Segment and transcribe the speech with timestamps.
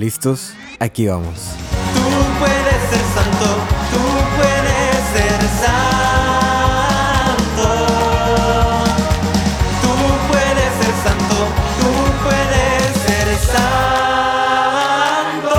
[0.00, 0.54] ¿Listos?
[0.78, 1.50] Aquí vamos.
[1.92, 2.00] Tú
[2.38, 3.48] puedes ser santo,
[3.92, 4.00] tú
[4.34, 7.68] puedes ser santo.
[9.82, 9.92] Tú
[10.30, 11.36] puedes ser santo,
[11.82, 11.92] tú
[12.24, 15.52] puedes ser santo.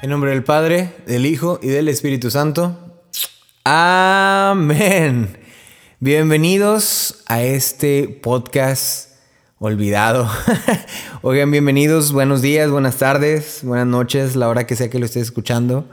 [0.00, 2.78] En nombre del Padre, del Hijo y del Espíritu Santo.
[3.64, 5.36] Amén.
[5.98, 9.09] Bienvenidos a este podcast
[9.62, 10.26] olvidado.
[11.22, 15.24] Oigan, bienvenidos, buenos días, buenas tardes, buenas noches, la hora que sea que lo estés
[15.24, 15.84] escuchando.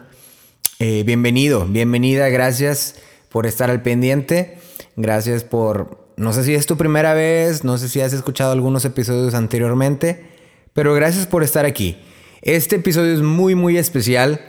[0.80, 2.96] Eh, bienvenido, bienvenida, gracias
[3.30, 4.58] por estar al pendiente.
[4.96, 8.86] Gracias por, no sé si es tu primera vez, no sé si has escuchado algunos
[8.86, 10.26] episodios anteriormente,
[10.74, 11.98] pero gracias por estar aquí.
[12.42, 14.40] Este episodio es muy, muy especial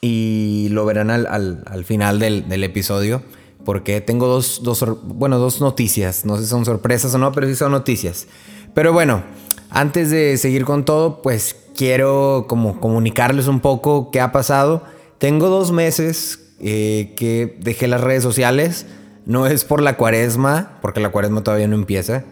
[0.00, 3.22] y lo verán al, al- al final del, del episodio
[3.64, 6.24] porque tengo dos, dos, bueno, dos noticias.
[6.24, 8.26] No sé si son sorpresas o no, pero sí son noticias.
[8.74, 9.22] Pero bueno,
[9.70, 14.84] antes de seguir con todo, pues quiero como comunicarles un poco qué ha pasado.
[15.18, 18.86] Tengo dos meses eh, que dejé las redes sociales.
[19.26, 22.24] No es por la cuaresma, porque la cuaresma todavía no empieza.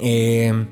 [0.00, 0.66] Eh,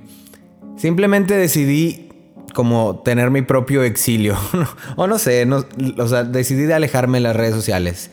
[0.76, 2.08] simplemente decidí
[2.54, 4.36] como tener mi propio exilio.
[4.96, 5.64] o no sé, no-
[5.98, 8.10] o sea, decidí de alejarme de las redes sociales.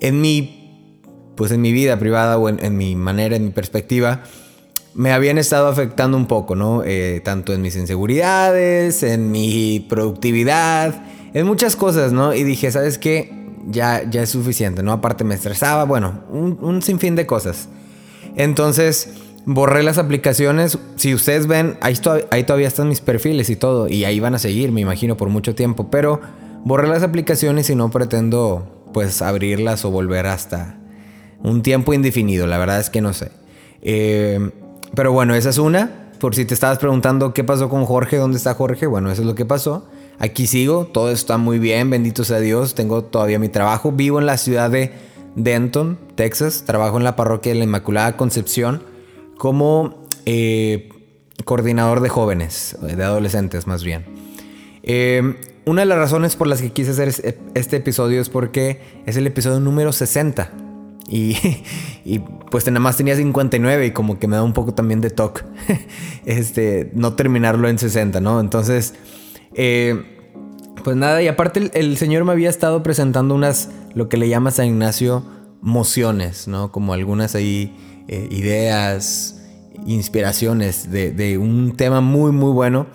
[0.00, 1.00] En mi,
[1.36, 4.22] pues en mi vida privada o en, en mi manera, en mi perspectiva,
[4.94, 6.82] me habían estado afectando un poco, ¿no?
[6.84, 11.02] Eh, tanto en mis inseguridades, en mi productividad,
[11.34, 12.34] en muchas cosas, ¿no?
[12.34, 13.32] Y dije, ¿sabes qué?
[13.68, 14.92] Ya, ya es suficiente, ¿no?
[14.92, 17.68] Aparte me estresaba, bueno, un, un sinfín de cosas.
[18.36, 19.10] Entonces,
[19.44, 20.78] borré las aplicaciones.
[20.96, 21.94] Si ustedes ven, ahí,
[22.30, 23.88] ahí todavía están mis perfiles y todo.
[23.88, 25.90] Y ahí van a seguir, me imagino, por mucho tiempo.
[25.90, 26.20] Pero
[26.64, 30.78] borré las aplicaciones y no pretendo, pues, abrirlas o volver hasta
[31.42, 32.46] un tiempo indefinido.
[32.46, 33.30] La verdad es que no sé.
[33.82, 34.50] Eh,
[34.94, 35.90] pero bueno, esa es una.
[36.20, 39.26] Por si te estabas preguntando qué pasó con Jorge, dónde está Jorge, bueno, eso es
[39.26, 39.86] lo que pasó.
[40.18, 43.92] Aquí sigo, todo está muy bien, bendito sea Dios, tengo todavía mi trabajo.
[43.92, 44.92] Vivo en la ciudad de
[45.36, 48.82] Denton, Texas, trabajo en la parroquia de la Inmaculada Concepción
[49.36, 50.88] como eh,
[51.44, 54.04] coordinador de jóvenes, de adolescentes más bien.
[54.82, 57.22] Eh, una de las razones por las que quise hacer es-
[57.54, 60.50] este episodio es porque es el episodio número 60.
[61.08, 61.34] Y,
[62.50, 65.42] pues nada más tenía 59 y como que me da un poco también de toque
[66.26, 68.40] este, no terminarlo en 60, ¿no?
[68.40, 68.94] Entonces,
[69.54, 70.32] eh,
[70.84, 74.50] pues nada, y aparte el, señor me había estado presentando unas, lo que le llama
[74.50, 75.24] San Ignacio,
[75.60, 76.72] mociones, ¿no?
[76.72, 77.74] Como algunas ahí
[78.08, 79.42] eh, ideas,
[79.86, 82.86] inspiraciones de un tema muy, muy bueno.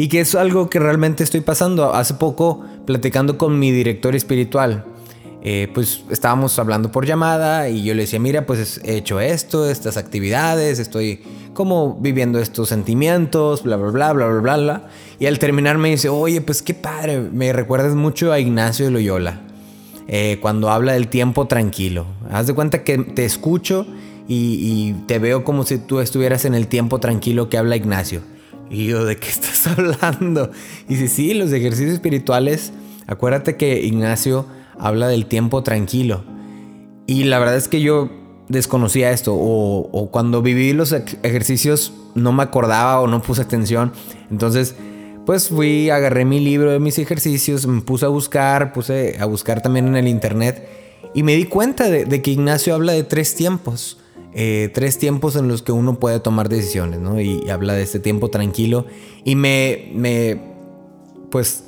[0.00, 1.92] Y que es algo que realmente estoy pasando.
[1.92, 4.86] Hace poco, platicando con mi director espiritual,
[5.42, 9.70] eh, pues estábamos hablando por llamada y yo le decía, mira, pues he hecho esto,
[9.70, 11.22] estas actividades, estoy
[11.54, 14.88] como viviendo estos sentimientos, bla, bla, bla, bla, bla, bla, bla.
[15.18, 18.90] Y al terminar me dice, oye, pues qué padre, me recuerdas mucho a Ignacio de
[18.90, 19.40] Loyola,
[20.08, 22.04] eh, cuando habla del tiempo tranquilo.
[22.30, 23.86] Haz de cuenta que te escucho
[24.28, 28.20] y, y te veo como si tú estuvieras en el tiempo tranquilo que habla Ignacio.
[28.68, 30.50] Y yo, ¿de qué estás hablando?
[30.86, 32.72] Y dice, sí, los ejercicios espirituales,
[33.06, 34.44] acuérdate que Ignacio
[34.80, 36.24] habla del tiempo tranquilo.
[37.06, 38.08] Y la verdad es que yo
[38.48, 43.92] desconocía esto o, cuando viví los ej- ejercicios no me acordaba o no puse atención.
[44.30, 44.74] Entonces,
[45.26, 49.62] pues fui, agarré mi libro de mis ejercicios, me puse a buscar, puse a buscar
[49.62, 50.66] también en el internet
[51.14, 53.98] y me di cuenta de, de que Ignacio habla de tres tiempos.
[54.32, 57.20] eh, tres tiempos en los que uno puede tomar decisiones, ¿no?
[57.20, 58.86] Y, y habla de este tiempo tranquilo.
[59.24, 60.40] Y me, me,
[61.30, 61.64] pues,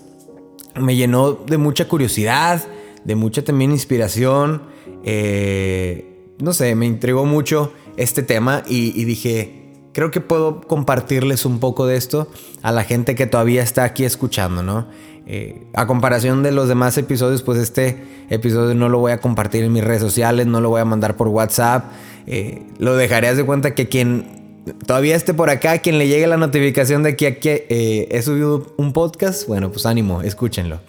[0.80, 2.62] me llenó de mucha curiosidad,
[3.04, 4.62] de mucha también inspiración.
[5.04, 6.08] eh,
[6.38, 11.86] no sé, me intrigó mucho este tema y, dije, creo que puedo compartirles un poco
[11.86, 12.28] de esto
[12.62, 14.88] a la gente que todavía está aquí escuchando, ¿no?
[15.24, 19.62] Eh, a comparación de los demás episodios, pues este episodio no lo voy a compartir
[19.62, 21.92] en mis redes sociales, no lo voy a mandar por WhatsApp.
[22.26, 26.36] eh, lo dejaré de cuenta que quien todavía esté por acá, quien le llegue la
[26.36, 30.80] notificación de que aquí he subido un podcast, bueno, pues ánimo, escúchenlo.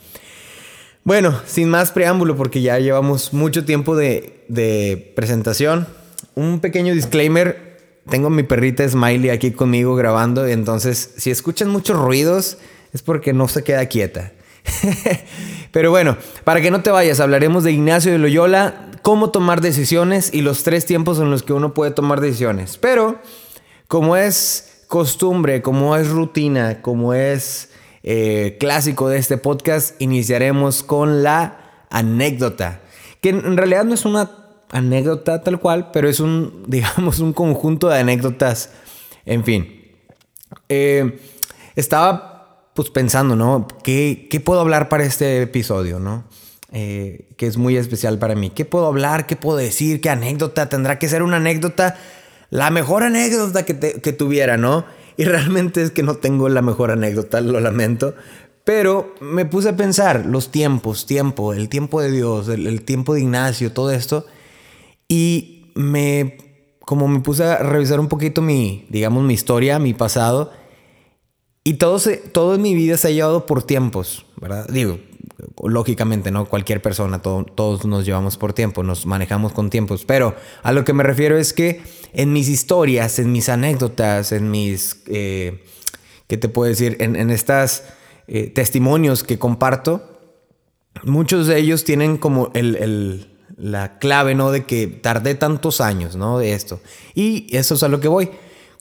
[1.05, 5.85] Bueno, sin más preámbulo, porque ya llevamos mucho tiempo de, presentación.
[6.35, 7.73] Un pequeño disclaimer.
[8.09, 10.47] Tengo mi perrita Smiley aquí conmigo grabando.
[10.47, 12.57] Entonces, si escuchan muchos ruidos,
[12.93, 14.31] es porque no se queda quieta.
[15.71, 20.33] Pero bueno, para que no te vayas, hablaremos de Ignacio de Loyola, cómo tomar decisiones
[20.33, 22.77] y los tres tiempos en los que uno puede tomar decisiones.
[22.77, 23.19] Pero,
[23.89, 27.72] como es costumbre, como es rutina, como es
[28.03, 32.81] eh, clásico de este podcast, iniciaremos con la anécdota.
[33.21, 34.29] Que en realidad no es una
[34.71, 38.71] anécdota tal cual, pero es un, digamos, un conjunto de anécdotas
[39.25, 39.81] En fin.
[40.67, 41.19] Eh,
[41.75, 43.67] estaba pues pensando, ¿no?
[43.83, 46.25] ¿Qué, ¿Qué, puedo hablar para este episodio, ¿no?
[46.71, 48.49] Eh, que es muy especial para mí.
[48.49, 49.27] ¿Qué puedo hablar?
[49.27, 50.01] ¿Qué puedo decir?
[50.01, 50.69] ¿Qué anécdota?
[50.69, 51.97] Tendrá que ser una anécdota,
[52.49, 54.85] la mejor anécdota que tuviera, ¿no?
[55.17, 58.15] Y realmente es que no tengo la mejor anécdota, lo lamento.
[58.63, 63.13] Pero me puse a pensar los tiempos, tiempo, el tiempo de Dios, el, el tiempo
[63.13, 64.25] de Ignacio, todo esto.
[65.07, 66.37] Y me,
[66.79, 70.51] como me puse a revisar un poquito mi, digamos, mi historia, mi pasado.
[71.63, 74.67] Y todo, se, todo en mi vida se ha llevado por tiempos, ¿verdad?
[74.69, 74.99] Digo,
[75.63, 76.45] lógicamente, ¿no?
[76.45, 80.05] Cualquier persona, todo, todos nos llevamos por tiempo, nos manejamos con tiempos.
[80.05, 81.81] Pero a lo que me refiero es que
[82.13, 85.63] en mis historias, en mis anécdotas, en mis, eh,
[86.27, 86.97] ¿qué te puedo decir?
[86.99, 87.85] En, en estas
[88.27, 90.19] eh, testimonios que comparto,
[91.03, 94.51] muchos de ellos tienen como el, el, la clave, ¿no?
[94.51, 96.37] De que tardé tantos años, ¿no?
[96.37, 96.79] De esto.
[97.15, 98.29] Y eso es a lo que voy.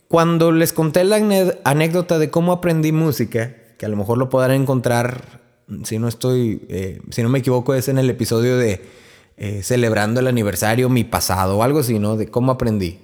[0.07, 1.17] Cuando les conté la
[1.63, 5.42] anécdota de cómo aprendí música, que a lo mejor lo podrán encontrar,
[5.83, 8.81] si no estoy, eh, si no me equivoco, es en el episodio de
[9.35, 12.17] eh, celebrando el aniversario, mi pasado o algo así, ¿no?
[12.17, 12.99] De cómo aprendí.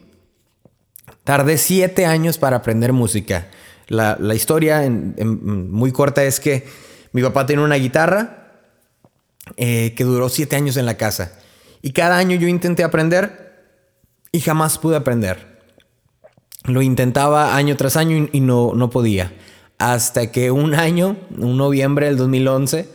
[1.23, 3.47] Tardé siete años para aprender música.
[3.87, 6.67] La, historia muy corta es que
[7.11, 8.51] mi papá tiene una guitarra
[9.57, 11.39] eh, que duró siete años en la casa.
[11.81, 13.49] Y cada año yo intenté aprender
[14.31, 15.59] y jamás pude aprender.
[16.65, 19.31] Lo intentaba año tras año y no, no podía.
[19.79, 22.87] Hasta que un año, un noviembre del 2011,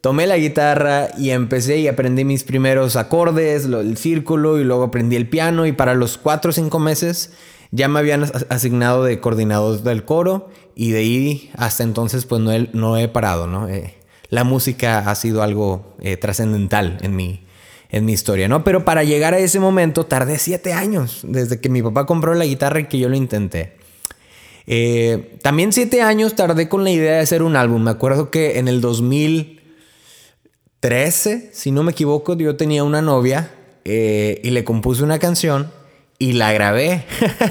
[0.00, 5.16] tomé la guitarra y empecé y aprendí mis primeros acordes, el círculo y luego aprendí
[5.16, 7.32] el piano y para los cuatro o cinco meses
[7.70, 12.52] ya me habían asignado de coordinador del coro y de ahí hasta entonces pues no
[12.52, 13.68] he, no he parado, ¿no?
[13.68, 13.94] Eh,
[14.28, 17.44] la música ha sido algo eh, trascendental en mi,
[17.90, 18.64] en mi historia, ¿no?
[18.64, 22.44] Pero para llegar a ese momento tardé siete años, desde que mi papá compró la
[22.44, 23.79] guitarra y que yo lo intenté.
[24.66, 27.82] Eh, también siete años tardé con la idea de hacer un álbum.
[27.82, 33.50] Me acuerdo que en el 2013, si no me equivoco, yo tenía una novia
[33.84, 35.70] eh, y le compuse una canción
[36.18, 37.06] y la grabé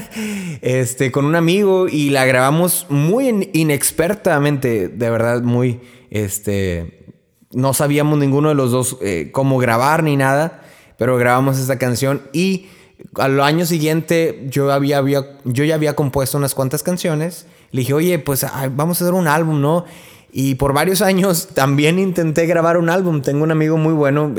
[0.62, 5.80] este, con un amigo y la grabamos muy inexpertamente, de verdad, muy,
[6.10, 7.06] este,
[7.50, 10.62] no sabíamos ninguno de los dos eh, cómo grabar ni nada,
[10.96, 12.68] pero grabamos esta canción y
[13.16, 15.02] al año siguiente yo, había,
[15.44, 17.46] yo ya había compuesto unas cuantas canciones.
[17.72, 18.44] Le dije, oye, pues
[18.74, 19.84] vamos a hacer un álbum, ¿no?
[20.32, 23.22] Y por varios años también intenté grabar un álbum.
[23.22, 24.34] Tengo un amigo muy bueno,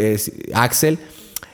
[0.54, 1.00] Axel.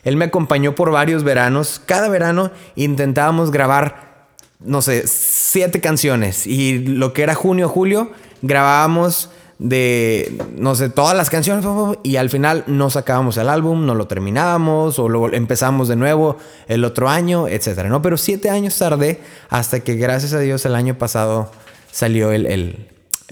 [0.03, 1.81] Él me acompañó por varios veranos.
[1.85, 4.27] Cada verano intentábamos grabar,
[4.59, 6.47] no sé, siete canciones.
[6.47, 8.11] Y lo que era junio, julio,
[8.41, 11.65] grabábamos de, no sé, todas las canciones
[12.03, 16.37] y al final no sacábamos el álbum, no lo terminábamos o luego empezamos de nuevo
[16.67, 18.01] el otro año, etcétera, ¿no?
[18.01, 19.19] Pero siete años tardé
[19.49, 21.51] hasta que gracias a Dios el año pasado
[21.91, 22.87] salió el, el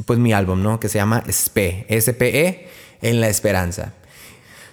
[0.06, 0.80] pues mi álbum, ¿no?
[0.80, 2.69] Que se llama SPE, S-P-E,
[3.01, 3.94] en la esperanza.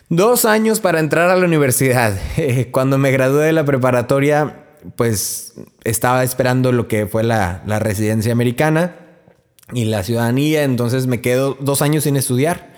[0.09, 2.19] Dos años para entrar a la universidad.
[2.71, 4.65] Cuando me gradué de la preparatoria,
[4.97, 5.55] pues
[5.85, 9.02] estaba esperando lo que fue la, la residencia americana
[9.73, 12.73] y la ciudadanía, entonces me quedo dos años sin estudiar.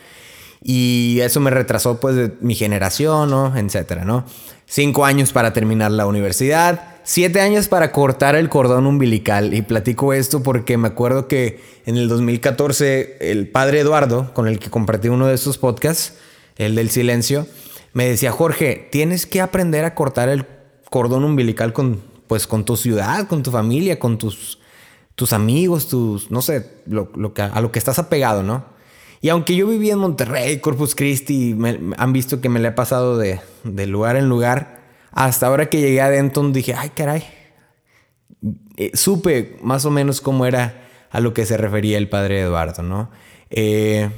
[0.63, 3.55] Y eso me retrasó pues mi generación, ¿no?
[3.57, 4.25] Etcétera, ¿no?
[4.67, 9.53] Cinco años para terminar la universidad, siete años para cortar el cordón umbilical.
[9.53, 14.59] Y platico esto porque me acuerdo que en el 2014 el padre Eduardo, con el
[14.59, 16.15] que compartí uno de estos podcasts,
[16.57, 17.47] el del silencio,
[17.93, 20.47] me decía, Jorge, tienes que aprender a cortar el
[20.89, 24.59] cordón umbilical con, pues, con tu ciudad, con tu familia, con tus
[25.15, 28.65] tus amigos, tus, no sé, lo, lo que, a lo que estás apegado, ¿no?
[29.21, 31.57] Y aunque yo viví en Monterrey, Corpus Christi,
[31.97, 35.81] han visto que me le he pasado de, de, lugar en lugar, hasta ahora que
[35.81, 37.25] llegué a Denton dije, ay caray,
[38.77, 42.83] eh, supe más o menos cómo era a lo que se refería el padre Eduardo,
[42.83, 43.11] ¿no?
[43.49, 44.11] Eh,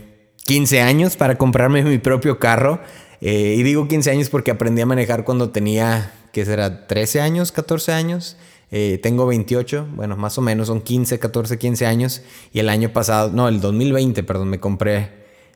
[0.46, 2.80] 15 años para comprarme mi propio carro.
[3.20, 6.86] Eh, y digo 15 años porque aprendí a manejar cuando tenía, ¿qué será?
[6.86, 8.36] 13 años, 14 años.
[8.70, 12.23] Eh, tengo 28, bueno, más o menos, son 15, 14, 15 años.
[12.52, 15.11] Y el año pasado, no, el 2020, perdón, me compré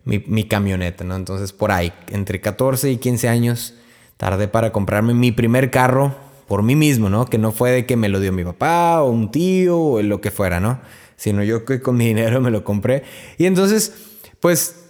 [0.05, 1.17] mi, mi, camioneta, ¿no?
[1.17, 3.75] Entonces, por ahí, entre 14 y 15 años,
[4.17, 6.14] tardé para comprarme mi primer carro
[6.47, 7.26] por mí mismo, ¿no?
[7.26, 10.21] Que no fue de que me lo dio mi papá o un tío o lo
[10.21, 10.81] que fuera, ¿no?
[11.17, 13.05] Sino yo que con mi dinero me lo compré.
[13.38, 13.93] Y entonces,
[14.40, 14.81] pues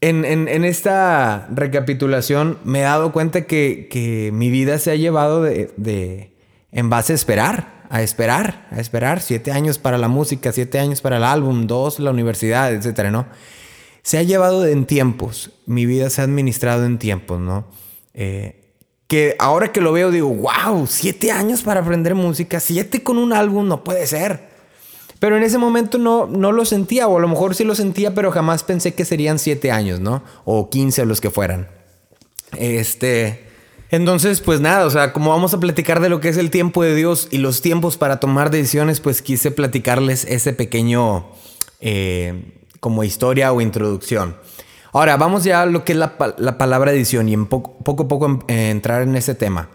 [0.00, 4.96] en, en, en, esta recapitulación me he dado cuenta que, que mi vida se ha
[4.96, 6.33] llevado de, de,
[6.74, 9.22] en base a esperar, a esperar, a esperar.
[9.22, 13.26] Siete años para la música, siete años para el álbum, dos la universidad, etcétera, ¿no?
[14.02, 15.52] Se ha llevado en tiempos.
[15.64, 17.66] Mi vida se ha administrado en tiempos, ¿no?
[18.12, 18.60] Eh,
[19.06, 23.32] que ahora que lo veo digo, wow, siete años para aprender música, siete con un
[23.32, 24.52] álbum no puede ser.
[25.20, 28.14] Pero en ese momento no, no lo sentía, o a lo mejor sí lo sentía,
[28.14, 30.24] pero jamás pensé que serían siete años, ¿no?
[30.44, 31.68] O quince los que fueran.
[32.58, 33.53] Este.
[33.90, 36.82] Entonces, pues nada, o sea, como vamos a platicar de lo que es el tiempo
[36.82, 41.26] de Dios y los tiempos para tomar decisiones, pues quise platicarles ese pequeño
[41.80, 44.36] eh, como historia o introducción.
[44.92, 48.44] Ahora, vamos ya a lo que es la, palabra edición y poco, poco a poco
[48.48, 49.68] eh, entrar en ese tema.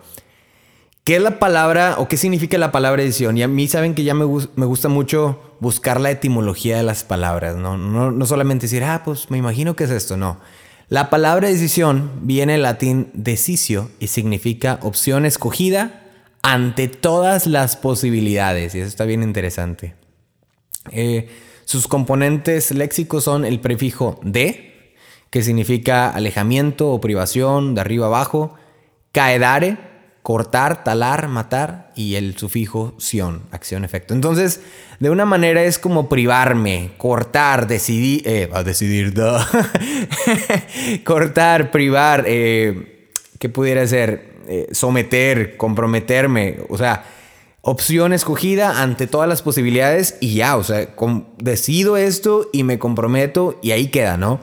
[1.03, 3.37] ¿Qué es la palabra o qué significa la palabra edición?
[3.37, 4.25] Y a mí saben que ya me,
[4.55, 7.77] me gusta mucho buscar la etimología de las palabras, ¿no?
[7.77, 8.11] ¿no?
[8.11, 10.37] No solamente decir, ah, pues me imagino que es esto, no.
[10.89, 16.01] La palabra decisión viene del latín decisio y significa opción escogida
[16.41, 18.73] ante todas las posibilidades.
[18.73, 19.93] Y eso está bien interesante.
[20.89, 21.29] Eh,
[21.65, 24.95] sus componentes léxicos son el prefijo de,
[25.29, 28.55] que significa alejamiento o privación, de arriba abajo,
[29.11, 29.77] caedare,
[30.29, 34.13] cortar, talar, matar y el sufijo sion, acción, efecto.
[34.13, 34.61] Entonces,
[34.99, 39.11] de una manera es como privarme, cortar, decidir, eh, a decidir,
[41.03, 43.09] cortar, privar, eh,
[43.39, 44.35] ¿qué pudiera ser?
[44.47, 47.05] Eh, someter, comprometerme, o sea,
[47.61, 50.89] opción escogida ante todas las posibilidades y ya, o sea,
[51.39, 54.41] decido esto y me comprometo y ahí queda, ¿no?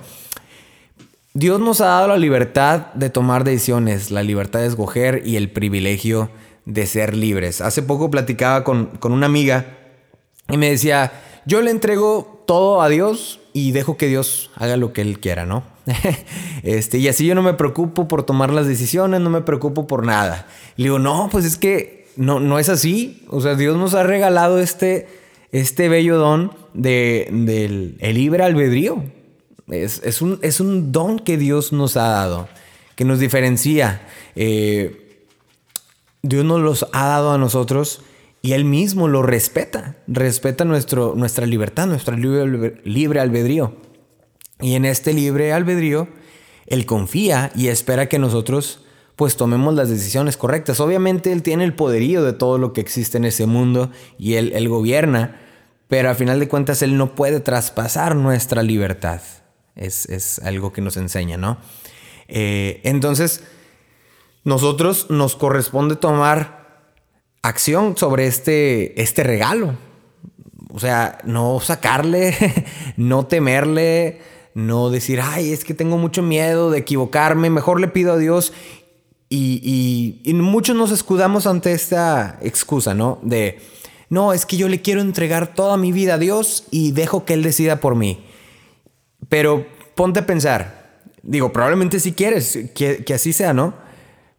[1.37, 5.51] Dios nos ha dado la libertad de tomar decisiones, la libertad de escoger y el
[5.51, 6.31] privilegio
[6.65, 7.61] de ser libres.
[7.61, 9.77] Hace poco platicaba con, una amiga
[10.49, 11.13] y me decía,
[11.45, 15.45] yo le entrego todo a Dios y dejo que Dios haga lo que Él quiera,
[15.45, 15.63] ¿no?
[16.63, 20.07] este, y así yo no me preocupo por tomar las decisiones, no me preocupo por
[20.07, 20.47] nada.
[20.77, 23.27] le digo, no, pues es que no, no es así.
[23.29, 25.07] O sea, Dios nos ha regalado este,
[25.53, 29.05] este bello don de, del libre albedrío.
[29.69, 32.49] Es, un, es, un, don que Dios nos ha dado,
[32.95, 34.01] que nos diferencia.
[34.37, 35.27] Eh,
[36.23, 38.03] Dios nos los ha dado a nosotros
[38.43, 39.97] y Él mismo lo respeta.
[40.07, 43.75] Respeta nuestro, nuestra libertad, nuestro libre, libre albedrío.
[44.61, 46.09] Y en este libre albedrío,
[46.67, 48.85] Él confía y espera que nosotros
[49.17, 50.79] pues tomemos las decisiones correctas.
[50.79, 54.53] Obviamente Él tiene el poderío de todo lo que existe en ese mundo y Él,
[54.55, 55.41] él gobierna,
[55.89, 59.23] pero a final de cuentas Él no puede traspasar nuestra libertad.
[59.77, 61.59] Es, algo que nos enseña, ¿no?
[62.29, 63.45] Eh, entonces,
[64.45, 66.91] nosotros nos corresponde tomar
[67.43, 69.75] acción sobre este, este regalo.
[70.71, 72.35] O sea, no sacarle,
[72.97, 74.21] no temerle,
[74.55, 78.53] no decir, ay, es que tengo mucho miedo de equivocarme, mejor le pido a Dios.
[79.29, 83.19] Y, y muchos nos escudamos ante esta excusa, ¿no?
[83.23, 83.59] De,
[84.09, 87.35] no, es que yo le quiero entregar toda mi vida a Dios y dejo que
[87.35, 88.25] Él decida por mí.
[89.29, 93.75] Pero ponte a pensar, digo, probablemente si quieres que, así sea, ¿no?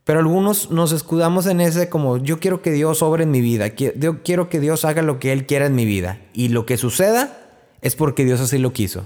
[0.03, 3.67] Pero algunos nos escudamos en ese como yo quiero que Dios obre en mi vida,
[3.75, 6.21] yo quiero que Dios haga lo que Él quiera en mi vida.
[6.33, 7.37] Y lo que suceda
[7.81, 9.05] es porque Dios así lo quiso.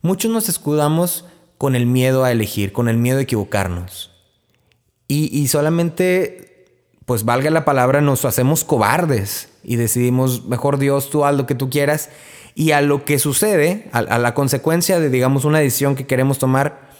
[0.00, 1.26] Muchos nos escudamos
[1.58, 4.10] con el miedo a elegir, con el miedo a equivocarnos.
[5.06, 6.66] Y, y solamente,
[7.06, 11.54] pues valga la palabra, nos hacemos cobardes y decidimos, mejor Dios, tú haz lo que
[11.54, 12.10] tú quieras
[12.54, 16.90] y a lo que sucede, a, la consecuencia de, digamos, una decisión que queremos tomar,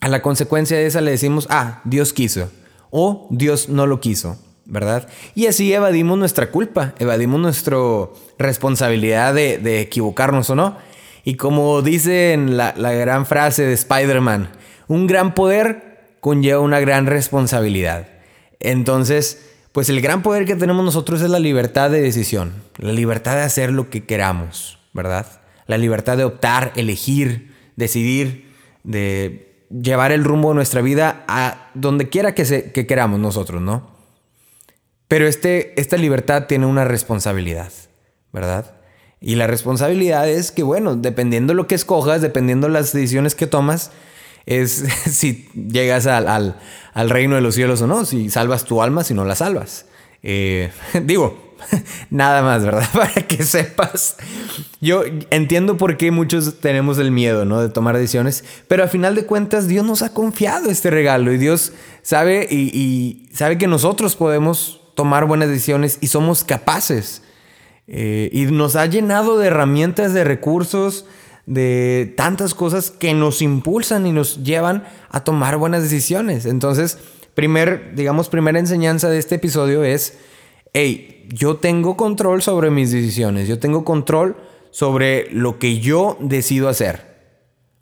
[0.00, 2.50] a la consecuencia de esa le decimos, ah, Dios quiso
[2.90, 5.08] o Dios no lo quiso, ¿verdad?
[5.34, 7.76] Y así evadimos nuestra culpa, evadimos nuestra
[8.38, 10.76] responsabilidad de, equivocarnos o no.
[11.24, 14.50] Y como dice en la, la gran frase de Spider-Man,
[14.88, 18.08] un gran poder conlleva una gran responsabilidad.
[18.58, 23.36] Entonces, pues el gran poder que tenemos nosotros es la libertad de decisión, la libertad
[23.36, 25.26] de hacer lo que queramos, ¿verdad?
[25.66, 28.50] La libertad de optar, elegir, decidir,
[28.82, 33.90] de llevar el rumbo de nuestra vida a donde quiera que, queramos nosotros, ¿no?
[35.06, 37.72] Pero este, esta libertad tiene una responsabilidad,
[38.32, 38.74] ¿verdad?
[39.20, 43.92] Y la responsabilidad es que, bueno, dependiendo lo que escojas, dependiendo las decisiones que tomas,
[44.50, 46.56] es si llegas al,
[46.94, 49.86] reino de los cielos o no, si salvas tu alma, si no la salvas.
[50.22, 50.70] Eh,
[51.04, 51.54] digo,
[52.10, 52.88] nada más, ¿verdad?
[52.92, 54.16] Para que sepas.
[54.80, 57.62] Yo entiendo por qué muchos tenemos el miedo, ¿no?
[57.62, 61.38] De tomar decisiones, pero al final de cuentas Dios nos ha confiado este regalo y
[61.38, 67.22] Dios sabe y, sabe que nosotros podemos tomar buenas decisiones y somos capaces.
[67.92, 71.06] Eh, y nos ha llenado de herramientas, de recursos,
[71.50, 76.46] de tantas cosas que nos impulsan y nos llevan a tomar buenas decisiones.
[76.46, 76.96] Entonces,
[77.34, 80.16] primer, digamos, primera enseñanza de este episodio es,
[80.74, 84.36] hey, yo tengo control sobre mis decisiones, yo tengo control
[84.70, 87.18] sobre lo que yo decido hacer.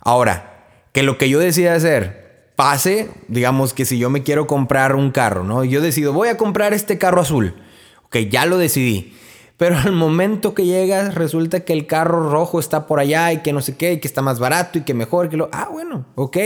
[0.00, 4.96] Ahora, que lo que yo decida hacer pase, digamos que si yo me quiero comprar
[4.96, 5.62] un carro, ¿no?
[5.62, 7.54] Yo decido, voy a comprar este carro azul.
[8.04, 9.12] Ok, ya lo decidí.
[9.58, 13.52] Pero al momento que llegas, resulta que el carro rojo está por allá y que
[13.52, 15.50] no sé qué, y que está más barato y que mejor, que lo...
[15.52, 16.38] Ah, bueno, ok.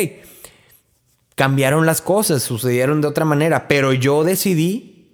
[1.37, 5.11] Cambiaron las cosas, sucedieron de otra manera, pero yo decidí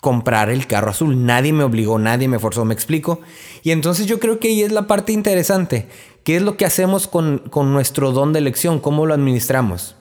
[0.00, 1.24] comprar el carro azul.
[1.24, 3.20] Nadie me obligó, nadie me forzó, me explico.
[3.62, 5.88] Y entonces yo creo que ahí es la parte interesante.
[6.24, 8.80] ¿Qué es lo que hacemos con, con nuestro don de elección?
[8.80, 9.94] ¿Cómo lo administramos?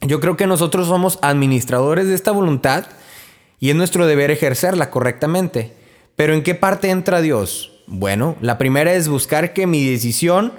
[0.00, 2.86] Yo creo que nosotros somos administradores de esta voluntad
[3.60, 5.81] y es nuestro deber ejercerla correctamente.
[6.16, 7.72] Pero ¿en qué parte entra Dios?
[7.86, 10.52] Bueno, la primera es buscar que mi decisión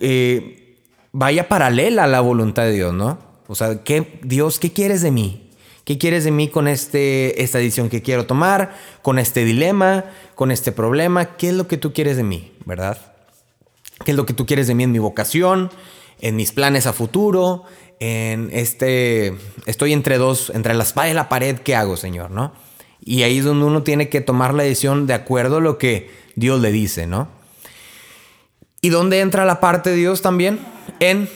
[0.00, 0.78] eh,
[1.12, 3.18] vaya paralela a la voluntad de Dios, ¿no?
[3.48, 5.50] O sea, ¿qué, Dios, ¿qué quieres de mí?
[5.84, 8.74] ¿Qué quieres de mí con este, esta decisión que quiero tomar?
[9.02, 11.36] Con este dilema, con este problema.
[11.36, 12.52] ¿Qué es lo que tú quieres de mí?
[12.64, 12.98] ¿Verdad?
[14.04, 15.70] ¿Qué es lo que tú quieres de mí en mi vocación?
[16.20, 17.62] En mis planes a futuro?
[18.00, 19.36] En este...
[19.66, 21.56] Estoy entre dos, entre la espada y la pared.
[21.60, 22.32] ¿Qué hago, Señor?
[22.32, 22.52] ¿No?
[23.06, 26.10] Y ahí es donde uno tiene que tomar la decisión de acuerdo a lo que
[26.34, 27.28] Dios le dice, ¿no?
[28.80, 30.58] ¿Y dónde entra la parte de Dios también?
[30.98, 31.28] En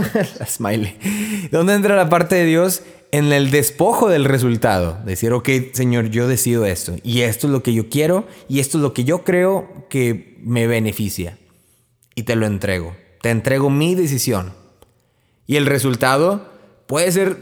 [0.48, 1.48] smiley.
[1.52, 2.82] ¿Dónde entra la parte de Dios?
[3.12, 5.00] En el despojo del resultado.
[5.04, 6.96] Decir, ok, Señor, yo decido esto.
[7.04, 8.26] Y esto es lo que yo quiero.
[8.48, 11.36] Y esto es lo que yo creo que me beneficia.
[12.14, 12.96] Y te lo entrego.
[13.20, 14.54] Te entrego mi decisión.
[15.46, 16.50] Y el resultado
[16.86, 17.36] puede ser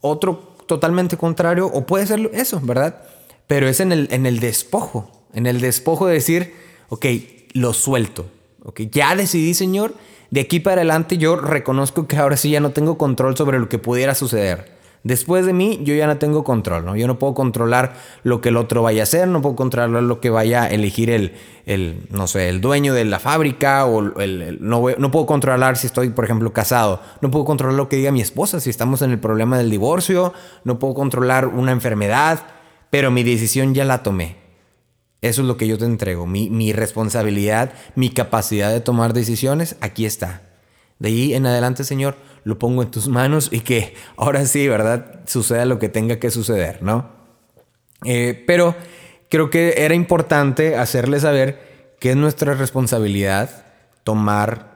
[0.00, 3.09] otro totalmente contrario o puede ser eso, ¿verdad?
[3.50, 6.54] Pero es en el, en el despojo, en el despojo de decir,
[6.88, 7.04] ok,
[7.52, 8.26] lo suelto,
[8.62, 9.94] ok, ya decidí, Señor,
[10.30, 13.68] de aquí para adelante yo reconozco que ahora sí ya no tengo control sobre lo
[13.68, 14.78] que pudiera suceder.
[15.02, 16.94] Después de mí, yo ya no tengo control, ¿no?
[16.94, 20.20] Yo no puedo controlar lo que el otro vaya a hacer, no puedo controlar lo
[20.20, 21.34] que vaya a elegir el,
[21.66, 25.88] el no sé, el dueño de la fábrica o el, no, no, puedo controlar si
[25.88, 29.10] estoy, por ejemplo, casado, no puedo controlar lo que diga mi esposa si estamos en
[29.10, 32.44] el problema del divorcio, no puedo controlar una enfermedad,
[32.90, 34.36] pero mi decisión ya la tomé.
[35.22, 40.06] Eso es lo que yo te entrego, mi, responsabilidad, mi capacidad de tomar decisiones, aquí
[40.06, 40.42] está.
[40.98, 45.20] De ahí en adelante, Señor, lo pongo en tus manos y que ahora sí, ¿verdad?
[45.26, 47.10] Suceda lo que tenga que suceder, ¿no?
[48.04, 48.74] Eh, pero
[49.28, 53.66] creo que era importante hacerle saber que es nuestra responsabilidad
[54.04, 54.70] tomar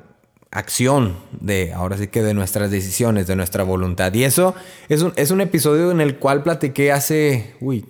[0.50, 4.12] acción de, ahora sí que de nuestras decisiones, de nuestra voluntad.
[4.12, 4.54] Y eso
[4.90, 7.84] es un, es un episodio en el cual platiqué hace, uy,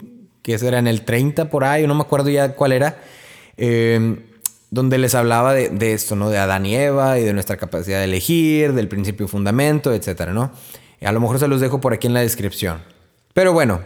[0.44, 0.78] ¿qué será?
[0.78, 3.02] En el 30 por ahí, no me acuerdo ya cuál era.
[3.56, 4.16] Eh,
[4.70, 6.30] donde les hablaba de, esto, ¿no?
[6.30, 10.50] De Adán y Eva y de nuestra capacidad de elegir, del principio fundamento, etcétera, ¿no?
[11.00, 12.82] A lo mejor se los dejo por aquí en la descripción.
[13.32, 13.80] Pero bueno,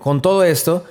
[0.00, 0.84] con todo esto,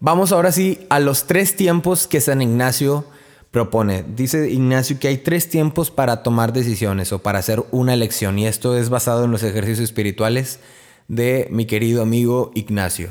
[0.00, 3.04] vamos ahora sí a los tres tiempos que San Ignacio
[3.50, 4.02] propone.
[4.16, 8.46] Dice Ignacio que hay tres tiempos para tomar decisiones o para hacer una elección y
[8.46, 10.58] esto es basado en los ejercicios espirituales
[11.06, 13.10] de mi querido amigo Ignacio.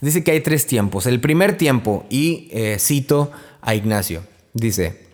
[0.00, 1.06] Dice que hay tres tiempos.
[1.06, 3.30] El primer tiempo, y eh, cito
[3.60, 4.22] a Ignacio,
[4.58, 5.06] Dice,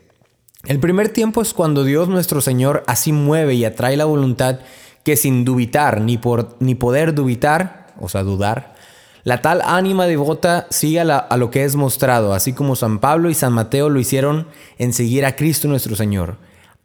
[0.65, 4.61] el primer tiempo es cuando Dios nuestro Señor así mueve y atrae la voluntad
[5.03, 8.75] que sin dubitar ni, por, ni poder dubitar, o sea, dudar,
[9.23, 13.29] la tal ánima devota sigue a, a, lo que es mostrado, así como San Pablo
[13.29, 16.39] y San Mateo lo hicieron en seguir a Cristo nuestro Señor.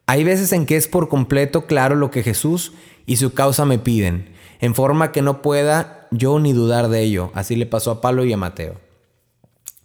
[0.06, 2.74] Hay veces en que es por completo claro lo que Jesús
[3.06, 7.32] y su causa me piden, en forma que no pueda yo ni dudar de ello.
[7.34, 8.76] Así le pasó a Pablo y a Mateo.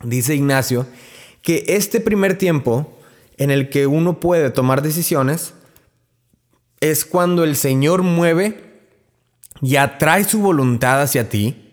[0.03, 0.87] Dice Ignacio
[1.43, 2.99] que este primer tiempo
[3.37, 5.55] en el que uno puede tomar decisiones
[6.81, 8.65] es cuando el Señor mueve
[9.63, 11.73] y atrae su voluntad hacia ti,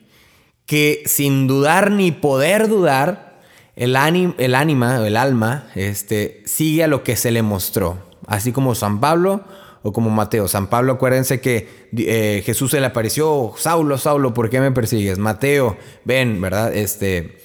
[0.65, 3.41] que sin dudar ni poder dudar,
[3.75, 3.95] el,
[4.37, 7.97] el ánima, el alma, este, sigue a lo que se le mostró.
[8.27, 9.43] Así como San Pablo
[9.83, 10.47] o como Mateo.
[10.47, 15.17] San Pablo, acuérdense que eh, Jesús se le apareció, Saulo, Saulo, ¿por qué me persigues?
[15.17, 16.75] Mateo, ven, ¿verdad?
[16.75, 17.37] Este,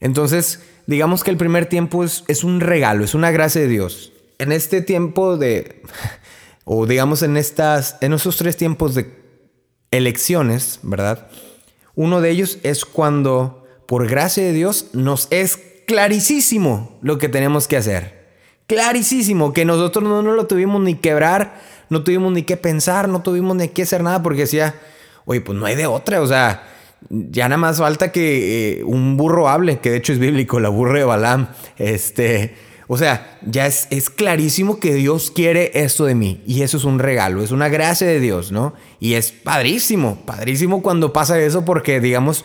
[0.00, 4.12] entonces, digamos que el primer tiempo es, un regalo, es una gracia de Dios.
[4.38, 5.82] En este tiempo de,
[6.64, 9.18] o digamos en, estas, en esos tres tiempos de
[9.90, 11.28] elecciones, ¿verdad?
[11.94, 17.66] Uno de ellos es cuando, por gracia de Dios, nos es clarísimo lo que tenemos
[17.66, 18.17] que hacer.
[18.68, 23.22] Clarísimo, que nosotros no, no lo tuvimos ni quebrar, no tuvimos ni que pensar, no
[23.22, 24.74] tuvimos ni que hacer nada, porque decía,
[25.24, 26.62] oye, pues no hay de otra, o sea,
[27.08, 30.68] ya nada más falta que eh, un burro hable, que de hecho es bíblico, la
[30.68, 31.48] burra de Balaam.
[31.78, 32.56] Este,
[32.88, 36.42] o sea, ya es, es, clarísimo que Dios quiere esto de mí.
[36.46, 38.74] Y eso es un regalo, es una gracia de Dios, ¿no?
[39.00, 42.44] Y es padrísimo, padrísimo cuando pasa eso porque, digamos,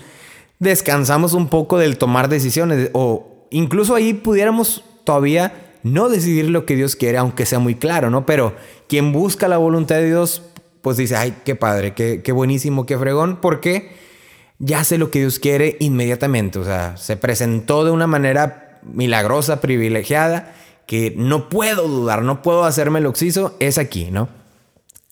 [0.60, 2.90] descansamos un poco del tomar decisiones.
[2.94, 8.10] O incluso ahí pudiéramos todavía no decidir lo que Dios quiere, aunque sea muy claro,
[8.10, 8.26] ¿no?
[8.26, 8.56] Pero
[8.88, 10.42] quien busca la voluntad de Dios
[10.84, 13.96] pues dice, ay, qué padre, qué, buenísimo, qué fregón, porque
[14.60, 16.60] ya sé lo que Dios quiere inmediatamente.
[16.60, 20.54] O sea, se presentó de una manera milagrosa, privilegiada,
[20.86, 24.28] que no puedo dudar, no puedo hacerme el oxiso, es aquí, ¿no?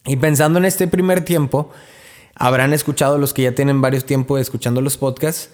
[0.04, 1.72] Y pensando en este primer tiempo,
[2.36, 5.52] habrán escuchado los que ya tienen varios tiempos escuchando los podcasts,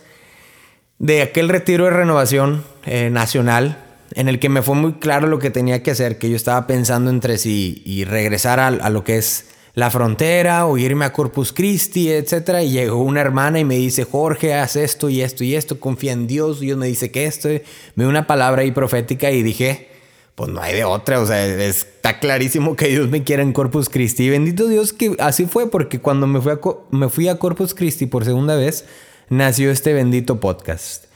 [0.98, 5.40] de aquel retiro de renovación eh, nacional en el que me fue muy claro lo
[5.40, 9.18] que tenía que hacer, que yo estaba pensando entre sí y regresar a, lo que
[9.18, 12.62] es la frontera o irme a Corpus Christi, etc.
[12.64, 16.14] Y llegó una hermana y me dice, Jorge, haz esto y esto y esto, confía
[16.14, 16.60] en Dios.
[16.60, 19.90] Dios me dice que esto, me dio una palabra ahí profética y dije,
[20.38, 23.90] pues no hay de otra, o sea, está clarísimo que Dios me quiere en Corpus
[23.90, 24.26] Christi.
[24.26, 26.60] Y bendito Dios que así fue, porque cuando me fui a,
[26.92, 28.86] me fui a Corpus Christi por segunda vez,
[29.30, 31.07] nació este bendito podcast.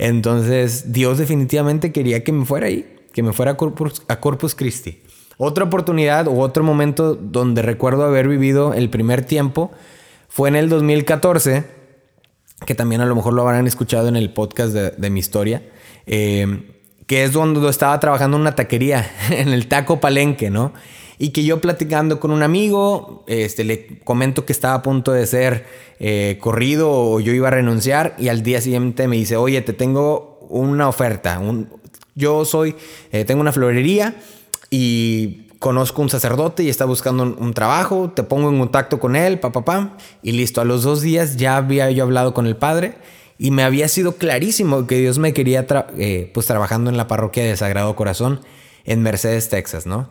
[0.00, 3.50] Entonces, Dios definitivamente quería que me fuera ahí, que me fuera
[4.08, 5.02] a Corpus, Christi.
[5.36, 9.70] Otra oportunidad o otro momento donde recuerdo haber vivido el primer tiempo
[10.26, 11.64] fue en el 2014,
[12.64, 15.64] que también a lo mejor lo habrán escuchado en el podcast de, mi historia,
[16.06, 16.62] eh,
[17.06, 20.72] que es donde estaba trabajando en una taquería, en el taco palenque, ¿no?
[21.22, 25.26] Y que yo platicando con un amigo, este, le comento que estaba a punto de
[25.26, 25.66] ser
[25.98, 29.74] eh, corrido o yo iba a renunciar y al día siguiente me dice, oye, te
[29.74, 31.38] tengo una oferta.
[32.14, 32.74] yo soy,
[33.12, 34.16] eh, tengo una florería
[34.70, 39.38] y conozco un sacerdote y está buscando un, trabajo, te pongo en contacto con él,
[39.40, 40.62] papá, pa, y listo.
[40.62, 42.94] A los dos días ya había yo hablado con el padre
[43.36, 45.66] y me había sido clarísimo que Dios me quería,
[45.98, 48.40] eh, pues trabajando en la parroquia de Sagrado Corazón
[48.86, 50.08] en Mercedes, Texas, ¿no?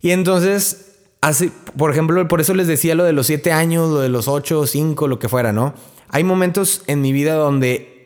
[0.00, 4.00] Y entonces, así, por ejemplo, por eso les decía lo de los siete años, lo
[4.00, 5.74] de los ocho, cinco, lo que fuera, ¿no?
[6.08, 7.98] Hay momentos en mi vida donde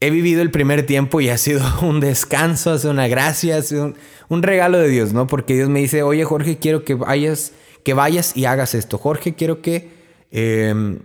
[0.00, 3.62] he vivido el primer tiempo y ha sido un descanso, ha sido una gracia, ha
[3.62, 3.94] sido
[4.28, 5.26] un, regalo de Dios, ¿no?
[5.26, 7.52] Porque Dios me dice, oye Jorge, quiero que vayas,
[7.84, 8.98] que vayas y hagas esto.
[8.98, 10.00] Jorge, quiero que...
[10.30, 11.00] Em,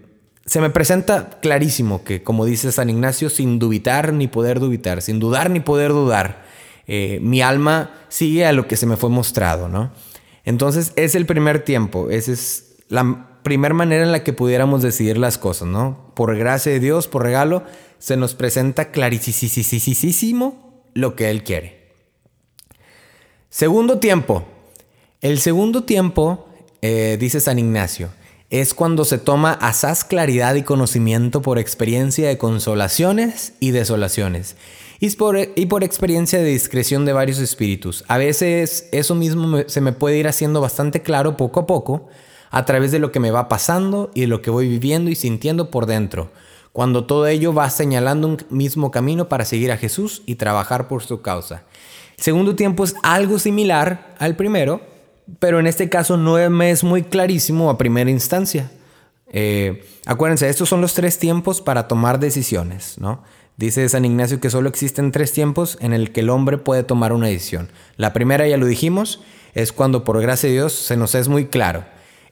[0.46, 5.20] se me presenta clarísimo que, como dice San Ignacio, sin dubitar ni poder dubitar, sin
[5.20, 6.46] dudar ni poder dudar,
[6.86, 9.92] eh, mi alma sigue a lo que se me fue mostrado, ¿no?
[10.46, 15.18] Entonces es el primer tiempo, esa es la primera manera en la que pudiéramos decidir
[15.18, 16.12] las cosas, ¿no?
[16.16, 17.64] Por gracia de Dios, por regalo,
[18.00, 21.92] se nos presenta clarísimo lo que Él quiere.
[23.50, 24.46] Segundo tiempo.
[25.22, 26.48] El segundo tiempo,
[26.82, 28.10] eh, dice San Ignacio,
[28.50, 34.56] es cuando se toma asaz claridad y conocimiento por experiencia de consolaciones y desolaciones.
[35.06, 38.04] Y por, experiencia de discreción de varios espíritus.
[38.08, 42.08] A veces eso mismo se me puede ir haciendo bastante claro poco a poco
[42.50, 45.16] a través de lo que me va pasando y de lo que voy viviendo y
[45.16, 46.32] sintiendo por dentro
[46.72, 51.04] cuando todo ello va señalando un mismo camino para seguir a Jesús y trabajar por
[51.04, 51.64] su causa.
[52.18, 54.82] El segundo tiempo es algo similar al primero,
[55.40, 58.72] pero en este caso no me es muy clarísimo a primera instancia.
[59.32, 63.24] Eh, acuérdense, estos son los tres tiempos para tomar decisiones, ¿no?
[63.58, 67.14] Dice San Ignacio que solo existen tres tiempos en el que el hombre puede tomar
[67.14, 67.70] una decisión.
[67.96, 69.22] La primera, ya lo dijimos,
[69.54, 71.86] es cuando por gracia de Dios se nos es muy claro.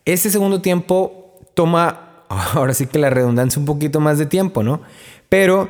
[0.05, 4.81] Este segundo tiempo toma ahora sí que la redundancia un poquito más de tiempo, ¿no?
[5.29, 5.69] Pero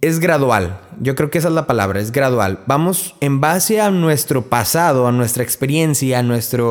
[0.00, 0.80] es gradual.
[1.00, 2.60] Yo creo que esa es la palabra, es gradual.
[2.66, 6.64] Vamos en base a nuestro pasado, a nuestra experiencia, a nuestra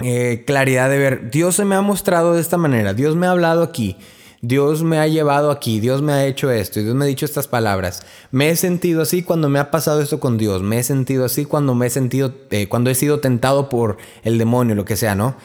[0.00, 1.30] eh, claridad de ver.
[1.30, 3.96] Dios se me ha mostrado de esta manera, Dios me ha hablado aquí.
[4.42, 7.24] Dios me ha llevado aquí, Dios me ha hecho esto, y Dios me ha dicho
[7.24, 8.02] estas palabras.
[8.30, 11.44] Me he sentido así cuando me ha pasado esto con Dios, me he sentido así
[11.44, 15.14] cuando me he sentido, eh, cuando he sido tentado por el demonio, lo que sea,
[15.14, 15.36] ¿no?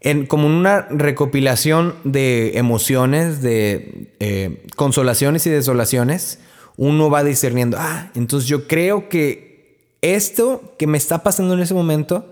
[0.00, 6.38] en, como una recopilación de emociones, de eh, consolaciones y desolaciones,
[6.76, 11.74] uno va discerniendo, ah, entonces yo creo que esto que me está pasando en ese
[11.74, 12.30] momento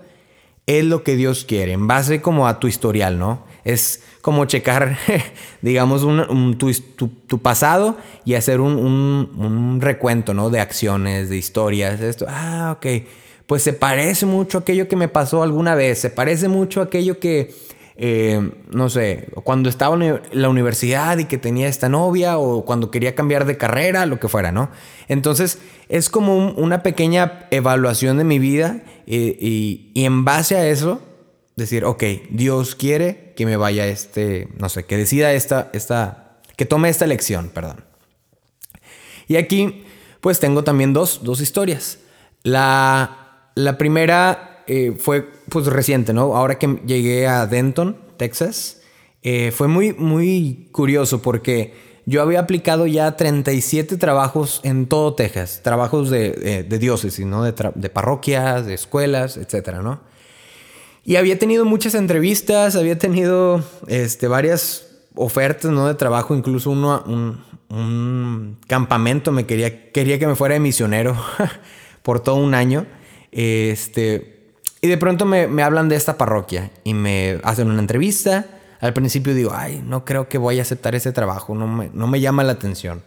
[0.67, 3.43] es lo que Dios quiere, en base como a tu historial, ¿no?
[3.63, 4.97] Es como checar,
[5.61, 10.49] digamos, un, tu, pasado y hacer un, un, recuento, ¿no?
[10.49, 12.87] De acciones, de historias, esto, ah, ok
[13.47, 16.85] pues se parece mucho a aquello que me pasó alguna vez, se parece mucho a
[16.85, 17.53] aquello que,
[17.97, 22.91] eh, no sé, cuando estaba en la universidad y que tenía esta novia o cuando
[22.91, 24.69] quería cambiar de carrera, lo que fuera, ¿no?
[25.07, 31.01] Entonces es como una pequeña evaluación de mi vida y, en base a eso
[31.55, 36.65] decir, ok, Dios quiere que me vaya este, no sé, que decida esta, esta, que
[36.65, 37.85] tome esta elección, perdón.
[39.27, 39.85] Y aquí
[40.19, 41.99] pues tengo también dos, dos historias.
[42.43, 46.35] La, la primera eh, fue pues reciente, ¿no?
[46.35, 48.81] Ahora que llegué a Denton, Texas,
[49.23, 51.73] eh, fue muy, muy curioso porque
[52.05, 57.43] yo había aplicado ya 37 trabajos en todo Texas, trabajos de, de, diócesis, ¿no?
[57.43, 60.01] De, de, parroquias, de escuelas, etcétera, ¿no?
[61.03, 65.87] Y había tenido muchas entrevistas, había tenido este, varias ofertas ¿no?
[65.87, 71.15] de trabajo, incluso uno, un, un campamento me quería, quería que me fuera de misionero
[72.01, 72.87] por todo un año.
[73.31, 74.34] Este,
[74.85, 78.45] y de pronto me, hablan de esta parroquia y me hacen una entrevista.
[78.79, 82.05] Al principio digo, ay, no creo que voy a aceptar ese trabajo, no me, no
[82.05, 83.01] me llama la atención.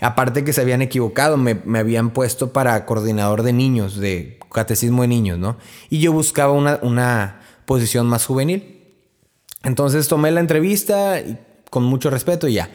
[0.00, 5.02] Aparte que se habían equivocado, me, me, habían puesto para coordinador de niños, de catecismo
[5.02, 5.56] de niños, ¿no?
[5.88, 8.82] Y yo buscaba una, una posición más juvenil.
[9.62, 11.22] Entonces tomé la entrevista
[11.70, 12.70] con mucho respeto y ya.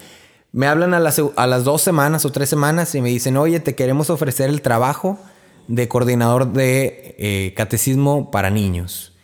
[0.54, 3.60] Me hablan a las, a las dos semanas o tres semanas y me dicen, oye,
[3.60, 5.20] te queremos ofrecer el trabajo
[5.68, 9.16] de coordinador de eh, catecismo para niños.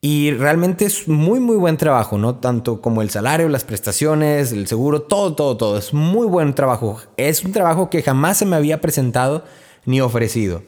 [0.00, 2.36] Y realmente es muy, muy buen trabajo, ¿no?
[2.36, 5.76] Tanto como el salario, las prestaciones, el seguro, todo, todo, todo.
[5.76, 7.00] Es muy buen trabajo.
[7.16, 9.44] Es un trabajo que jamás se me había presentado
[9.86, 10.62] ni ofrecido.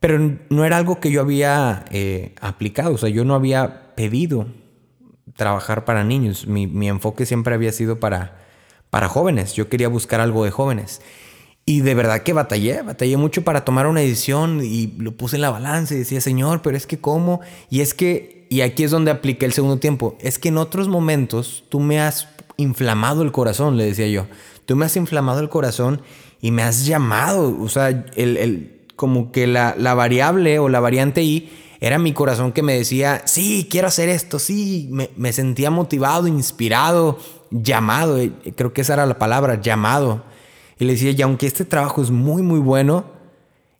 [0.00, 4.46] Pero no era algo que yo había eh, aplicado, o sea, yo no había pedido
[5.36, 6.48] trabajar para niños.
[6.48, 8.38] Mi, mi, enfoque siempre había sido para,
[8.90, 9.54] para jóvenes.
[9.54, 11.00] Yo quería buscar algo de jóvenes.
[11.64, 15.42] Y de verdad que batallé, batallé mucho para tomar una decisión y lo puse en
[15.42, 17.40] la balanza y decía, Señor, pero es que cómo.
[17.70, 20.88] Y es que, y aquí es donde apliqué el segundo tiempo, es que en otros
[20.88, 24.26] momentos tú me has inflamado el corazón, le decía yo.
[24.66, 26.02] Tú me has inflamado el corazón
[26.40, 27.56] y me has llamado.
[27.60, 32.12] O sea, el, el como que la, la variable o la variante Y era mi
[32.12, 37.18] corazón que me decía, sí, quiero hacer esto, sí, me, me, sentía motivado, inspirado,
[37.50, 40.22] llamado, eh, creo que esa era la palabra, llamado.
[40.82, 43.04] Y le decía, y aunque este trabajo es muy, muy bueno,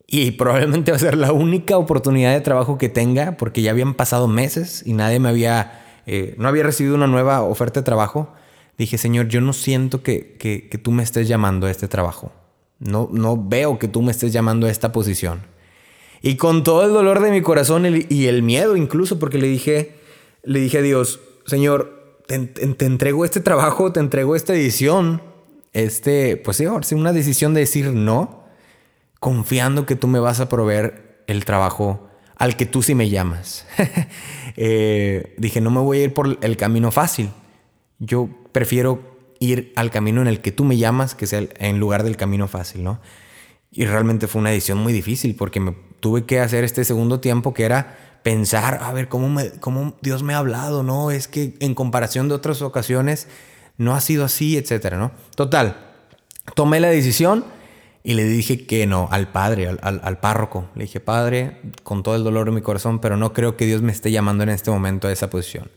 [0.07, 3.95] y probablemente va a ser la única oportunidad de trabajo que tenga, porque ya habían
[3.95, 8.33] pasado meses y nadie me había, eh, no había recibido una nueva oferta de trabajo,
[8.79, 12.31] dije, Señor, yo no siento que, que, tú me estés llamando a este trabajo.
[12.79, 15.43] No, no veo que tú me estés llamando a esta posición.
[16.23, 19.97] Y con todo el dolor de mi corazón y el miedo incluso, porque le dije,
[20.45, 25.32] le dije a Dios, Señor, te, te entrego este trabajo, te entrego esta edición,
[25.73, 28.45] este, pues sí, ahora una decisión de decir no,
[29.21, 33.67] confiando que tú me vas a proveer el trabajo al que tú sí me llamas.
[34.57, 37.31] eh, dije, no me voy a ir por el camino fácil.
[37.99, 42.03] Yo prefiero ir al camino en el que tú me llamas, que sea en lugar
[42.03, 43.01] del camino fácil, ¿no?
[43.71, 47.55] Y realmente fue una decisión muy difícil porque me tuve que hacer este segundo tiempo
[47.55, 51.11] que era pensar, a ver, ¿cómo, cómo Dios me ha hablado, ¿no?
[51.11, 53.29] Es que en comparación de otras ocasiones
[53.77, 55.13] no ha sido así, etcétera, ¿no?
[55.35, 55.77] Total,
[56.55, 57.45] tomé la decisión
[58.05, 60.69] y le dije que no al padre, al, al, párroco.
[60.75, 63.83] Le dije, padre, con todo el dolor de mi corazón, pero no creo que Dios
[63.83, 65.71] me esté llamando en este momento a esa posición.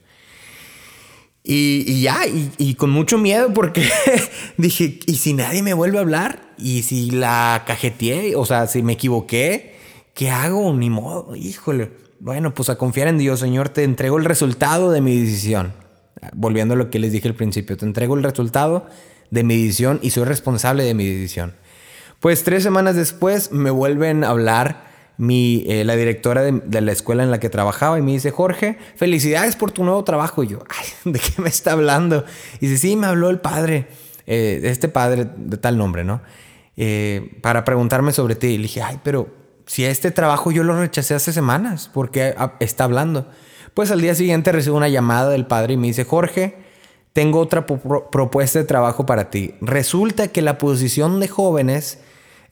[1.44, 3.88] Y, y ya, y, y, con mucho miedo porque
[4.58, 6.54] dije, ¿y si nadie me vuelve a hablar?
[6.58, 8.36] ¿Y si la cajeteé?
[8.36, 9.76] O sea, si me equivoqué,
[10.16, 10.74] ¿qué hago?
[10.74, 11.92] Ni modo, híjole.
[12.20, 15.85] Bueno, pues a confiar en Dios, Señor, te entrego el resultado de mi decisión.
[16.34, 18.88] Volviendo a lo que les dije al principio, te entrego el resultado
[19.32, 21.54] de mi decisión y soy responsable de mi decisión.
[22.20, 24.86] Pues tres semanas después me vuelven a hablar
[25.18, 29.56] eh, la directora de, la escuela en la que trabajaba y me dice, Jorge, felicidades
[29.56, 30.44] por tu nuevo trabajo.
[30.44, 32.26] Y yo, Ay, ¿de qué me está hablando?
[32.60, 33.88] Y dice, sí, me habló el padre,
[34.28, 36.22] eh, este padre de tal nombre, ¿no?
[36.78, 38.48] Eh, para preguntarme sobre ti.
[38.48, 39.30] Y le dije, ay, pero
[39.66, 43.30] si este trabajo yo lo rechacé hace semanas, ¿por qué está hablando?
[43.76, 46.56] Pues al día siguiente recibo una llamada del padre y me dice, Jorge,
[47.12, 49.54] tengo otra pro propuesta de trabajo para ti.
[49.60, 52.00] Resulta que la posición de jóvenes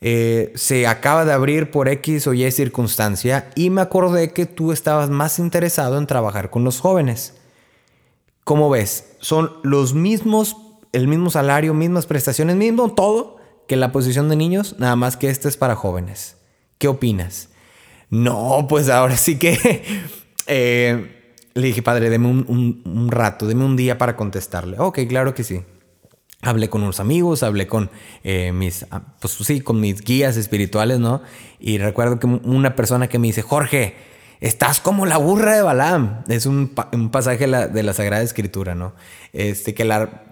[0.02, 4.70] eh, se acaba de abrir por X o Y circunstancia y me acordé que tú
[4.70, 7.32] estabas más interesado en trabajar con los jóvenes.
[8.44, 9.16] ¿Cómo ves?
[9.20, 10.58] Son los mismos,
[10.92, 15.30] el mismo salario, mismas prestaciones, mismo todo que la posición de niños, nada más que
[15.30, 16.36] este es para jóvenes.
[16.76, 17.48] ¿Qué opinas?
[18.10, 19.82] No, pues ahora sí que...
[20.46, 21.13] eh,
[21.54, 24.76] le dije, padre, deme un, un, un rato, deme un día para contestarle.
[24.78, 25.62] Ok, claro que sí.
[26.42, 27.90] Hablé con unos amigos, hablé con
[28.22, 28.84] eh, mis,
[29.20, 31.22] pues sí, con mis guías espirituales, ¿no?
[31.58, 33.94] Y recuerdo que una persona que me dice, Jorge,
[34.40, 36.24] estás como la burra de Balaam.
[36.28, 38.92] Es un, un pasaje la, de la, Sagrada Escritura, ¿no?
[39.32, 40.24] Este, que la,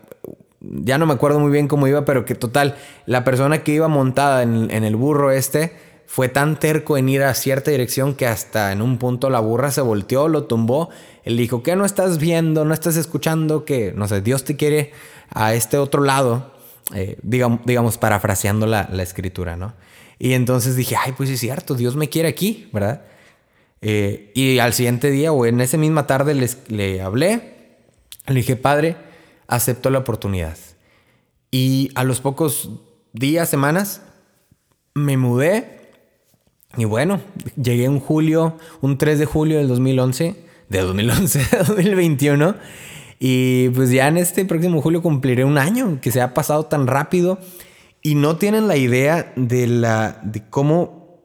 [0.61, 3.89] ya no me acuerdo muy bien cómo iba, pero que total, la persona que iba
[3.89, 5.73] montada en, en el burro este
[6.07, 9.71] fue tan terco en ir a cierta dirección que hasta en un punto la burra
[9.71, 10.91] se volteó, lo tumbó.
[11.25, 12.65] Él dijo, ¿qué no estás viendo?
[12.65, 13.65] ¿No estás escuchando?
[13.65, 14.93] Que, no sé, Dios te quiere
[15.31, 16.53] a este otro lado,
[16.95, 19.75] eh, digamos, digamos, parafraseando la, escritura, ¿no?
[20.19, 23.03] Y entonces dije, ay, pues es cierto, Dios me quiere aquí, ¿verdad?
[23.81, 27.79] Eh, y al siguiente día o en esa misma tarde les, le hablé,
[28.27, 28.97] le dije, Padre,
[29.49, 30.57] acepto la oportunidad.
[31.51, 32.71] Y a los pocos
[33.13, 34.03] días, semanas,
[34.95, 35.82] me mudé
[36.77, 37.21] Y bueno,
[37.61, 40.37] llegué un julio, un 3 de julio del 2011,
[40.69, 42.55] de 2011 de 2021.
[43.19, 46.87] Y pues ya en este próximo julio cumpliré un año que se ha pasado tan
[46.87, 47.39] rápido.
[48.03, 51.23] Y no tienen la idea de, la, de cómo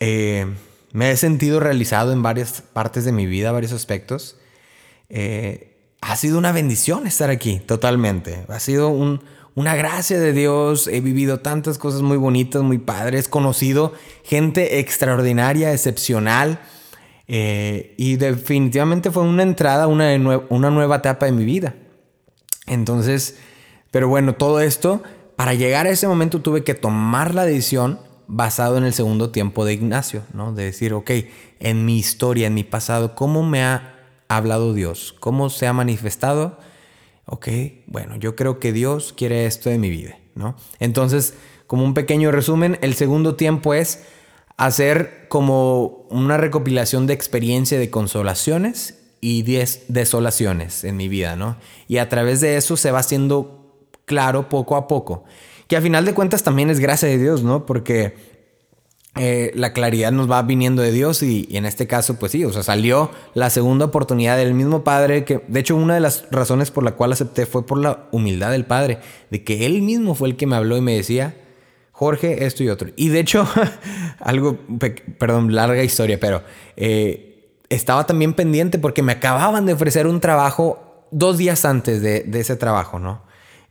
[0.00, 0.46] eh,
[0.92, 4.36] me he sentido realizado en varias partes de mi vida, varios aspectos.
[5.08, 8.44] Eh, ha sido una bendición estar aquí, totalmente.
[8.48, 9.22] Ha sido un,
[9.54, 10.88] una gracia de Dios.
[10.88, 13.28] He vivido tantas cosas muy bonitas, muy padres.
[13.28, 13.92] Conocido
[14.24, 16.60] gente extraordinaria, excepcional.
[17.26, 20.16] Eh, y definitivamente fue una entrada, una,
[20.48, 21.74] una nueva etapa de mi vida.
[22.66, 23.36] Entonces,
[23.90, 25.02] pero bueno, todo esto,
[25.36, 29.64] para llegar a ese momento tuve que tomar la decisión basado en el segundo tiempo
[29.64, 30.52] de Ignacio, ¿no?
[30.52, 31.10] De decir, ok,
[31.60, 33.94] en mi historia, en mi pasado, ¿cómo me ha
[34.28, 35.14] hablado Dios?
[35.18, 36.58] ¿Cómo se ha manifestado?
[37.28, 37.48] Ok,
[37.86, 40.56] bueno, yo creo que Dios quiere esto de mi vida, ¿no?
[40.80, 41.34] Entonces,
[41.66, 44.04] como un pequeño resumen, el segundo tiempo es
[44.56, 49.42] hacer como una recopilación de experiencia de consolaciones y
[49.88, 51.56] desolaciones en mi vida, ¿no?
[51.86, 55.24] Y a través de eso se va haciendo claro poco a poco,
[55.66, 57.66] que a final de cuentas también es gracia de Dios, ¿no?
[57.66, 58.16] Porque
[59.18, 62.52] eh, la claridad nos va viniendo de Dios y, en este caso, pues sí, o
[62.52, 66.70] sea, salió la segunda oportunidad del mismo Padre, que de hecho una de las razones
[66.70, 68.98] por la cual acepté fue por la humildad del Padre,
[69.30, 71.34] de que Él mismo fue el que me habló y me decía,
[71.92, 72.90] Jorge, esto y otro.
[72.94, 73.48] Y de hecho,
[74.20, 74.56] algo,
[75.18, 76.42] perdón, larga historia, pero
[76.76, 82.24] eh, estaba también pendiente porque me acababan de ofrecer un trabajo dos días antes de,
[82.34, 83.22] ese trabajo, ¿no?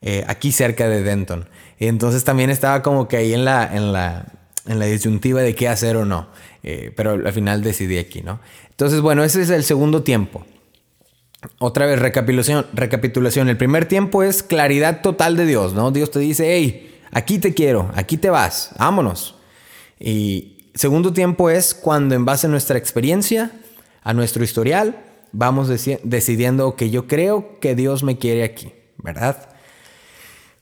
[0.01, 1.47] Eh, aquí cerca de Denton.
[1.79, 4.25] Y entonces también estaba como que ahí en la, en la,
[4.67, 6.27] en la disyuntiva de qué hacer o no.
[6.63, 8.39] Eh, pero al final decidí aquí, ¿no?
[8.69, 10.45] Entonces, bueno, ese es el segundo tiempo.
[11.60, 13.49] Otra vez, recapitulación, recapitulación.
[13.49, 15.91] El primer tiempo es claridad total de Dios, ¿no?
[15.91, 19.36] Dios te dice, hey, aquí te quiero, aquí te vas, vámonos.
[19.99, 23.51] Y segundo tiempo es cuando en base a nuestra experiencia,
[24.03, 29.49] a nuestro historial, vamos decidiendo que yo creo que Dios me quiere aquí, ¿verdad?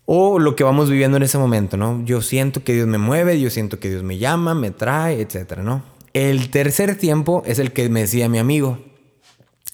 [0.05, 2.03] O lo que vamos viviendo en ese momento, ¿no?
[2.05, 5.63] Yo siento que Dios me mueve, yo siento que Dios me llama, me trae, etcétera,
[5.63, 5.83] ¿no?
[6.13, 8.79] El tercer tiempo es el que me decía mi amigo.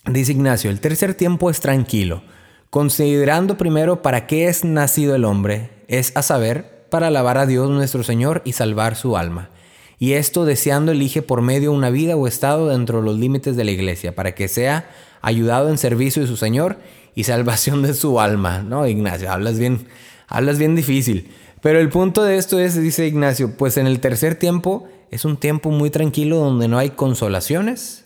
[0.06, 2.24] Dice Ignacio, el tercer tiempo es tranquilo,
[2.70, 7.70] considerando primero para qué es nacido el hombre, es a saber, para alabar a Dios
[7.70, 9.50] nuestro Señor y salvar su alma.
[10.00, 13.64] Y esto deseando elige por medio una vida o estado dentro de los límites de
[13.64, 14.90] la iglesia, para que sea
[15.22, 16.80] ayudado en servicio de su Señor
[17.14, 18.64] y salvación de su alma.
[18.64, 19.32] ¿No, Ignacio?
[19.32, 19.86] Hablas bien
[20.32, 21.30] hablas bien difícil.
[21.62, 25.38] Pero el punto de esto es, dice Ignacio, pues en el tercer tiempo es un
[25.38, 28.06] tiempo muy tranquilo donde no hay consolaciones,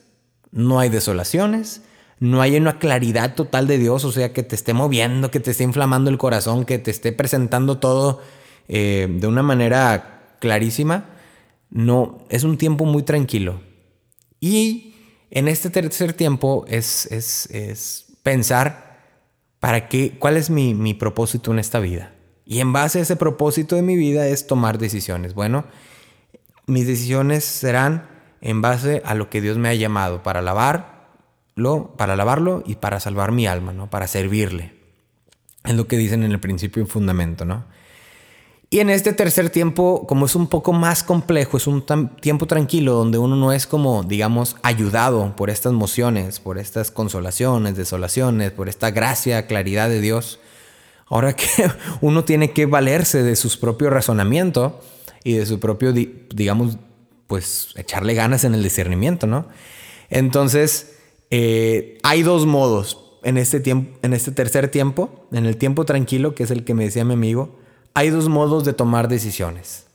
[0.52, 1.82] no hay desolaciones,
[2.20, 5.52] no hay una claridad total de Dios, o sea, que te esté moviendo, que te
[5.52, 8.22] esté inflamando el corazón, que te esté presentando todo
[8.68, 11.06] eh, de una manera clarísima.
[11.70, 13.62] No, es un tiempo muy tranquilo.
[14.40, 14.96] Y
[15.30, 19.00] en este tercer tiempo es, es, pensar
[19.60, 22.15] para qué, cuál es mi, mi propósito en esta vida.
[22.46, 25.34] Y en base a ese propósito de mi vida es tomar decisiones.
[25.34, 25.66] Bueno,
[26.68, 28.08] mis decisiones serán
[28.42, 33.00] en base a lo que Dios me ha llamado para alabarlo, para alabarlo y para
[33.00, 33.90] salvar mi alma, ¿no?
[33.90, 34.74] Para servirle.
[35.64, 37.66] Es lo que dicen en el principio y fundamento, ¿no?
[38.70, 41.86] Y en este tercer tiempo, como es un poco más complejo, es un
[42.20, 47.78] tiempo tranquilo donde uno no es como, digamos, ayudado por estas mociones, por estas consolaciones,
[47.78, 50.40] desolaciones, por esta gracia, claridad de Dios,
[51.08, 51.46] Ahora que
[52.02, 54.82] uno tiene que valerse de su propio razonamiento
[55.24, 56.78] y de su propio, digamos,
[57.28, 59.48] pues echarle ganas en el discernimiento, ¿no?
[60.10, 60.98] Entonces,
[61.32, 66.36] eh, hay dos modos en este, tiempo, en este tercer tiempo, en el tiempo tranquilo,
[66.36, 67.58] que es el que me decía mi amigo,
[67.96, 69.88] hay dos modos de tomar decisiones.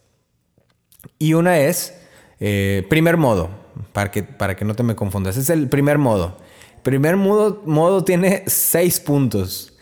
[1.18, 1.94] Y una es,
[2.40, 3.51] eh, primer modo,
[3.92, 6.37] para que, para que no te me confundas, es el primer modo.
[6.83, 9.75] Primer modo, modo tiene seis puntos.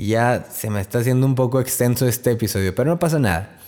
[0.00, 3.58] Y ya se me está haciendo un poco extenso este episodio, pero no pasa nada.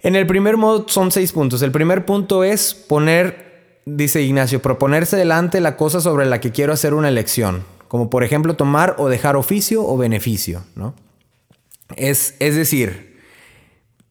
[0.00, 1.60] En el primer modo son seis puntos.
[1.60, 6.72] El primer punto es poner, dice Ignacio, proponerse delante la cosa sobre la que quiero
[6.72, 7.62] hacer una elección.
[7.88, 10.94] Como por ejemplo tomar o dejar oficio o beneficio, ¿no?
[11.94, 13.20] Es, es decir,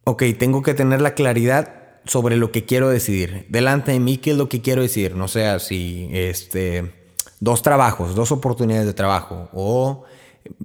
[0.03, 1.73] ok, tengo que tener la claridad
[2.05, 3.47] sobre lo que quiero decidir.
[3.49, 5.15] Delante de mí, ¿qué es lo que quiero decir?
[5.15, 6.93] No sé, si este,
[7.39, 10.05] dos trabajos, dos oportunidades de trabajo o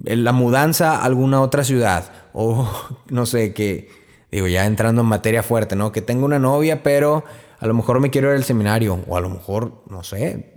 [0.03, 2.69] la mudanza a alguna otra ciudad o
[3.09, 3.89] no sé, que
[4.31, 5.91] digo, ya entrando en materia fuerte, ¿no?
[5.91, 7.23] Que tengo una novia, pero
[7.59, 10.53] a lo mejor me quiero ir al seminario o a lo mejor, no sé,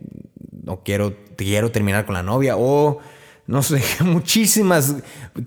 [0.65, 2.99] no quiero, quiero terminar con la novia o
[3.47, 4.97] no sé, muchísimas,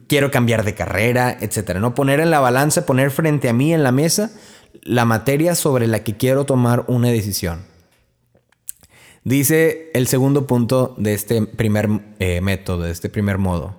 [0.08, 1.94] quiero cambiar de carrera, etcétera, ¿no?
[1.94, 4.32] Poner en la balanza, poner frente a mí en la mesa
[4.82, 7.73] la materia sobre la que quiero tomar una decisión.
[9.24, 13.76] Dice el segundo punto de este primer eh, método, de este primer modo.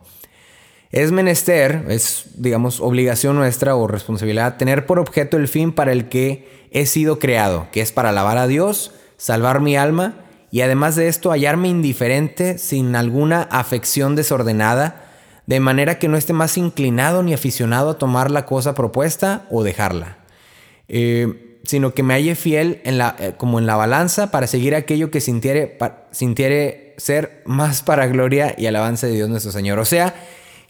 [0.91, 6.09] Es menester, es digamos obligación nuestra o responsabilidad, tener por objeto el fin para el
[6.09, 10.15] que he sido creado, que es para alabar a Dios, salvar mi alma
[10.51, 15.05] y además de esto hallarme indiferente sin alguna afección desordenada,
[15.47, 19.63] de manera que no esté más inclinado ni aficionado a tomar la cosa propuesta o
[19.63, 20.19] dejarla.
[20.89, 24.75] Eh, sino que me halle fiel en la, eh, como en la balanza para seguir
[24.75, 25.79] aquello que sintiere,
[26.11, 29.79] sintiere ser más para gloria y alabanza de Dios nuestro Señor.
[29.79, 30.15] O sea,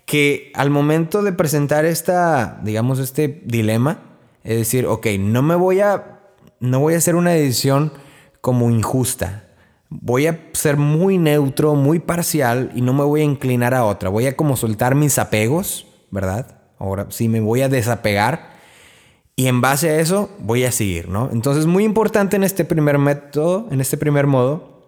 [0.07, 3.99] que al momento de presentar esta, digamos, este dilema,
[4.43, 6.21] es decir, ok, no me voy a,
[6.61, 7.93] no voy a hacer una decisión
[8.41, 9.45] como injusta.
[9.89, 14.09] Voy a ser muy neutro, muy parcial y no me voy a inclinar a otra.
[14.11, 16.61] Voy a como soltar mis apegos, ¿verdad?
[16.79, 18.54] Ahora sí me voy a desapegar
[19.37, 21.29] y en base a eso voy a seguir, ¿no?
[21.33, 24.85] Entonces, muy importante en este primer método, en este primer modo,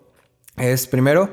[0.56, 1.30] es primero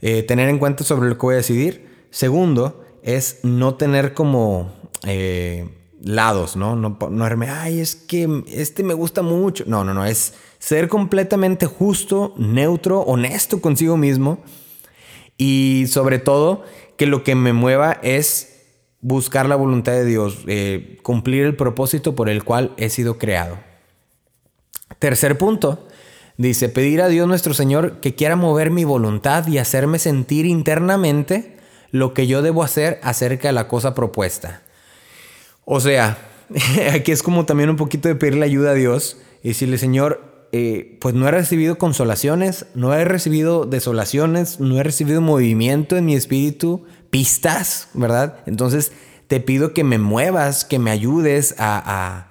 [0.00, 2.06] eh, tener en cuenta sobre lo que voy a decidir.
[2.10, 4.72] Segundo, es no tener como
[5.04, 5.68] eh,
[6.00, 6.74] lados, ¿no?
[6.74, 9.64] No, no ay, es que este me gusta mucho.
[9.66, 14.38] No, no, no, es ser completamente justo, neutro, honesto consigo mismo.
[15.36, 16.64] Y sobre todo,
[16.96, 18.57] que lo que me mueva es
[19.00, 23.58] buscar la voluntad de Dios, eh, cumplir el propósito por el cual he sido creado.
[24.98, 25.86] Tercer punto,
[26.36, 31.56] dice, pedir a Dios nuestro Señor que quiera mover mi voluntad y hacerme sentir internamente
[31.90, 34.62] lo que yo debo hacer acerca de la cosa propuesta.
[35.64, 36.18] O sea,
[36.92, 40.96] aquí es como también un poquito de pedirle ayuda a Dios y decirle, Señor, eh,
[41.00, 46.14] pues no he recibido consolaciones, no he recibido desolaciones, no he recibido movimiento en mi
[46.14, 48.40] espíritu, pistas, ¿verdad?
[48.46, 48.92] Entonces
[49.26, 52.28] te pido que me muevas, que me ayudes a,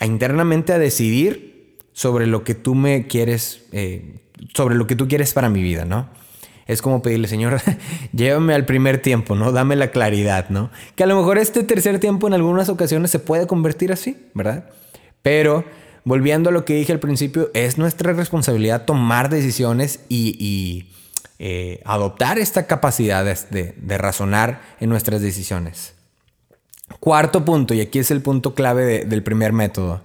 [0.00, 4.20] internamente a decidir sobre lo que tú me quieres, eh,
[4.54, 6.08] sobre lo que tú quieres para mi vida, ¿no?
[6.66, 7.60] Es como pedirle, Señor,
[8.12, 9.52] llévame al primer tiempo, ¿no?
[9.52, 10.70] Dame la claridad, ¿no?
[10.96, 14.70] Que a lo mejor este tercer tiempo en algunas ocasiones se puede convertir así, ¿verdad?
[15.22, 15.64] Pero
[16.04, 20.88] volviendo a lo que dije al principio, es nuestra responsabilidad tomar decisiones y
[21.46, 25.92] eh, adoptar esta capacidad de, razonar en nuestras decisiones.
[27.00, 30.00] Cuarto punto, y aquí es el punto clave del primer método,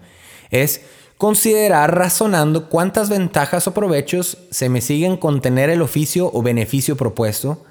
[0.51, 0.81] es
[1.15, 6.97] considerar razonando cuántas ventajas o provechos se me siguen con tener el oficio o beneficio
[6.97, 7.63] propuesto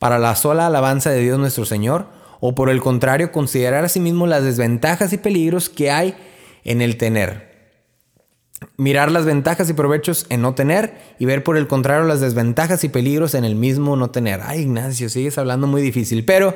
[0.00, 2.06] para la sola alabanza de Dios nuestro Señor,
[2.40, 6.16] o por el contrario, considerar asimismo las desventajas y peligros que hay
[6.64, 7.51] en el tener
[8.76, 12.84] mirar las ventajas y provechos en no tener y ver por el contrario las desventajas
[12.84, 14.40] y peligros en el mismo no tener.
[14.42, 16.54] Ay, Ignacio, sigues hablando muy difícil, pero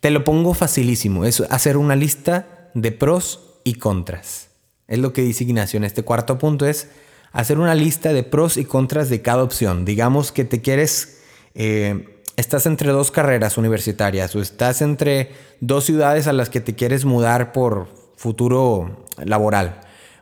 [0.00, 1.24] te lo pongo facilísimo.
[1.24, 4.48] Es hacer una lista de pros y contras.
[4.88, 6.88] Es lo que dice Ignacio en este cuarto punto, es
[7.32, 9.84] hacer una lista de pros y contras de cada opción.
[9.84, 11.20] Digamos que te quieres,
[11.54, 16.74] eh, estás entre dos carreras universitarias o estás entre dos ciudades a las que te
[16.74, 19.80] quieres mudar por futuro laboral.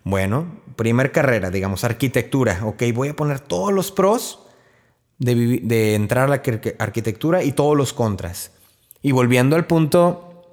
[0.08, 2.60] Bueno, primer carrera, digamos, arquitectura.
[2.64, 4.38] Ok, voy a poner todos los pros
[5.18, 6.42] de, entrar a la
[6.78, 8.52] arquitectura y todos los contras.
[9.02, 10.46] Y volviendo al punto,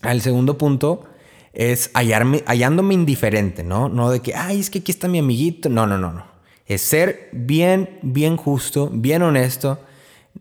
[0.00, 1.06] al segundo punto,
[1.52, 3.88] es hallarme, hallándome indiferente, ¿no?
[3.88, 5.68] No de que, ay, es que aquí está mi amiguito.
[5.68, 6.26] No, no, no, no.
[6.66, 9.80] Es ser bien, bien justo, bien honesto,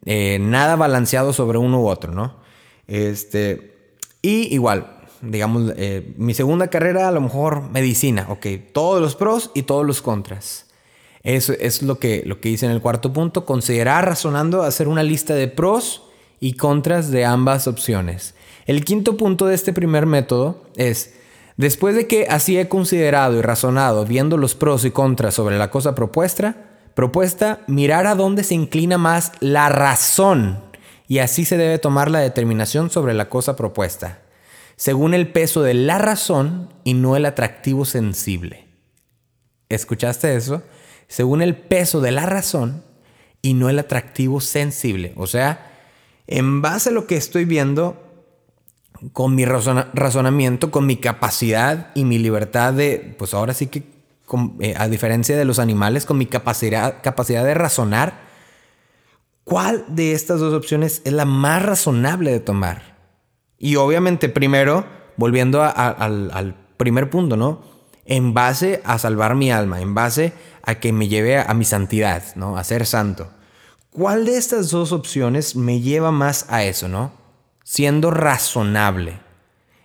[0.06, 2.36] eh, nada balanceado sobre uno u otro, ¿no?
[2.86, 9.16] Este, y igual, digamos, eh, mi segunda carrera a lo mejor medicina, ok, todos los
[9.16, 10.66] pros y todos los contras.
[11.24, 15.04] Eso es lo que, lo que dice en el cuarto punto, considerar razonando hacer una
[15.04, 16.04] lista de pros
[16.40, 18.36] y contras de ambas opciones.
[18.66, 21.16] El quinto punto de este primer método es,
[21.58, 25.70] después de que así he considerado y razonado viendo los pros y contras sobre la
[25.70, 26.56] cosa propuesta,
[26.94, 30.60] propuesta, mirar a dónde se inclina más la razón
[31.08, 34.20] y así se debe tomar la determinación sobre la cosa propuesta
[34.80, 38.66] según el peso de la razón y no el atractivo sensible.
[39.68, 40.64] ¿Escuchaste eso?
[41.10, 42.86] Según el peso de la razón
[43.42, 45.12] y no el atractivo sensible.
[45.18, 45.70] O sea,
[46.28, 48.02] en base a lo que estoy viendo,
[49.12, 53.84] con mi razonamiento, con mi capacidad y mi libertad de, pues ahora sí que,
[54.62, 58.14] eh, a diferencia de los animales, con mi capacidad, capacidad de razonar,
[59.44, 62.99] ¿cuál de estas dos opciones es la más razonable de tomar?
[63.60, 64.86] Y obviamente, primero,
[65.18, 67.62] volviendo al, primer punto, ¿no?
[68.06, 70.34] En base a salvar mi alma, en base
[70.64, 72.58] a que me lleve a, mi santidad, ¿no?
[72.58, 73.30] A ser santo.
[73.92, 77.12] ¿Cuál de estas dos opciones me lleva más a eso, ¿no?
[77.64, 79.20] Siendo razonable.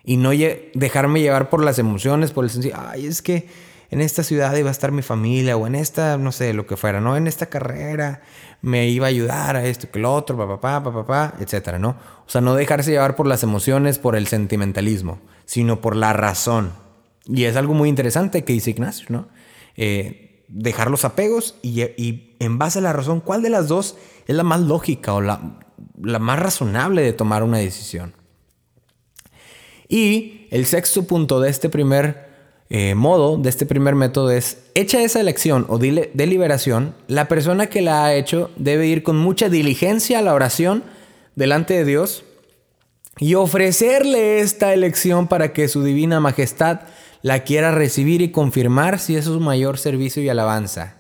[0.05, 0.31] Y no
[0.75, 3.49] dejarme llevar por las emociones, por el sentido, ay, es que
[3.91, 6.77] en esta ciudad iba a estar mi familia o en esta, no sé, lo que
[6.77, 7.17] fuera, ¿no?
[7.17, 8.23] En esta carrera
[8.63, 11.97] me iba a ayudar a esto, que lo otro, papá, papá, papá, etcétera, ¿no?
[12.27, 16.73] O sea, no dejarse llevar por las emociones, por el sentimentalismo, sino por la razón.
[17.27, 19.29] Y es algo muy interesante que dice Ignacio, ¿no?
[19.77, 23.97] Eh, dejar los apegos y, y, en base a la razón, ¿cuál de las dos
[24.27, 25.59] es la más lógica o la,
[26.01, 28.15] la más razonable de tomar una decisión?
[29.89, 32.34] Y el sexto punto de este primer
[32.71, 37.83] eh, modo, de este primer método es, hecha esa elección o deliberación, la persona que
[37.83, 40.83] la ha hecho debe ir con mucha diligencia a la oración
[41.37, 42.25] delante de Dios
[43.19, 46.81] y ofrecerle esta elección para que su divina majestad
[47.23, 50.97] la quiera recibir y confirmar si es su mayor servicio y alabanza.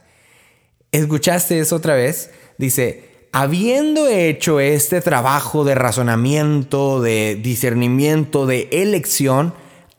[0.92, 2.30] ¿Escuchaste eso otra vez?
[2.56, 9.54] Dice, habiendo hecho este trabajo de razonamiento, de discernimiento, de elección,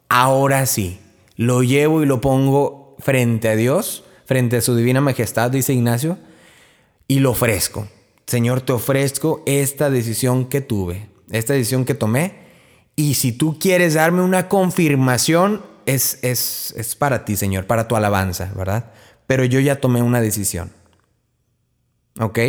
[0.08, 1.00] ahora sí,
[1.36, 6.18] lo llevo y lo pongo frente a Dios, frente a su divina majestad, dice Ignacio,
[7.08, 7.88] y lo ofrezco.
[8.26, 12.46] Señor, te ofrezco esta decisión que tuve, esta decisión que tomé,
[12.96, 17.96] y si tú quieres darme una confirmación, es, es, es para ti, Señor, para tu
[17.96, 18.92] alabanza, ¿verdad?
[19.28, 20.72] Pero yo ya tomé una decisión.
[22.20, 22.40] ¿Ok?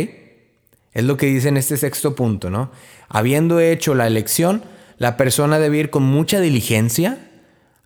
[0.93, 2.71] Es lo que dice en este sexto punto, ¿no?
[3.09, 4.63] Habiendo hecho la elección,
[4.97, 7.19] la persona debe ir con mucha diligencia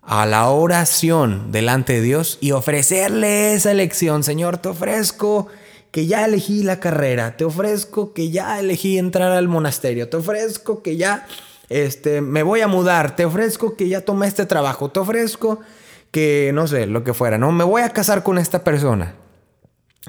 [0.02, 4.24] a la oración delante de Dios y ofrecerle esa elección.
[4.24, 5.46] Señor, te ofrezco
[5.90, 10.82] que ya elegí la carrera, te ofrezco que ya elegí entrar al monasterio, te ofrezco
[10.82, 11.26] que ya
[11.68, 15.60] este, me voy a mudar, te ofrezco que ya tomé este trabajo, te ofrezco
[16.10, 19.14] que no sé, lo que fuera, no, me voy a casar con esta persona.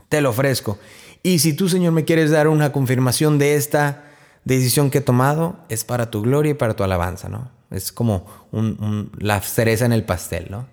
[0.09, 0.77] Te lo ofrezco.
[1.21, 4.03] Y si tú, Señor, me quieres dar una confirmación de esta
[4.43, 7.49] decisión que he tomado, es para tu gloria y para tu alabanza, ¿no?
[7.73, 8.25] Es como
[9.17, 10.67] la cereza en el pastel, ¿no?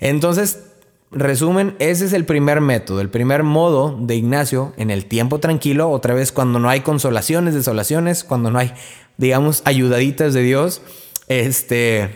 [0.00, 0.64] Entonces,
[1.10, 5.90] resumen, ese es el primer método, el primer modo de Ignacio en el tiempo tranquilo,
[5.90, 8.72] otra vez cuando no hay consolaciones, desolaciones, cuando no hay,
[9.16, 10.82] digamos, ayudaditas de Dios.
[11.28, 12.10] Este,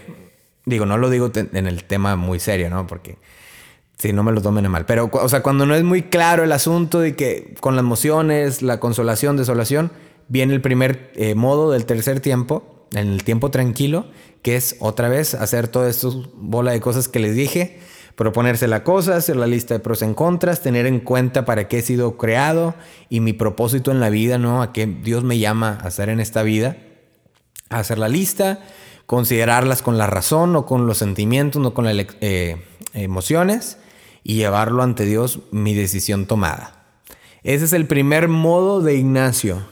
[0.64, 2.86] digo, no lo digo en el tema muy serio, ¿no?
[2.86, 3.18] Porque
[4.02, 4.84] Sí, no me lo tomen mal.
[4.84, 8.60] Pero, o sea, cuando no es muy claro el asunto de que con las emociones,
[8.60, 9.92] la consolación, desolación,
[10.26, 14.06] viene el primer eh, modo del tercer tiempo, en el tiempo tranquilo,
[14.42, 17.80] que es otra vez hacer toda esta bola de cosas que les dije,
[18.16, 21.78] proponerse la cosa, hacer la lista de pros y contras, tener en cuenta para qué
[21.78, 22.74] he sido creado
[23.08, 24.62] y mi propósito en la vida, ¿no?
[24.62, 26.76] A qué Dios me llama a hacer en esta vida.
[27.70, 28.60] Hacer la lista,
[29.06, 32.62] considerarlas con la razón, o con los sentimientos, no con las eh,
[32.92, 33.78] emociones
[34.24, 36.84] y llevarlo ante Dios mi decisión tomada.
[37.42, 39.66] Ese es el primer modo de Ignacio.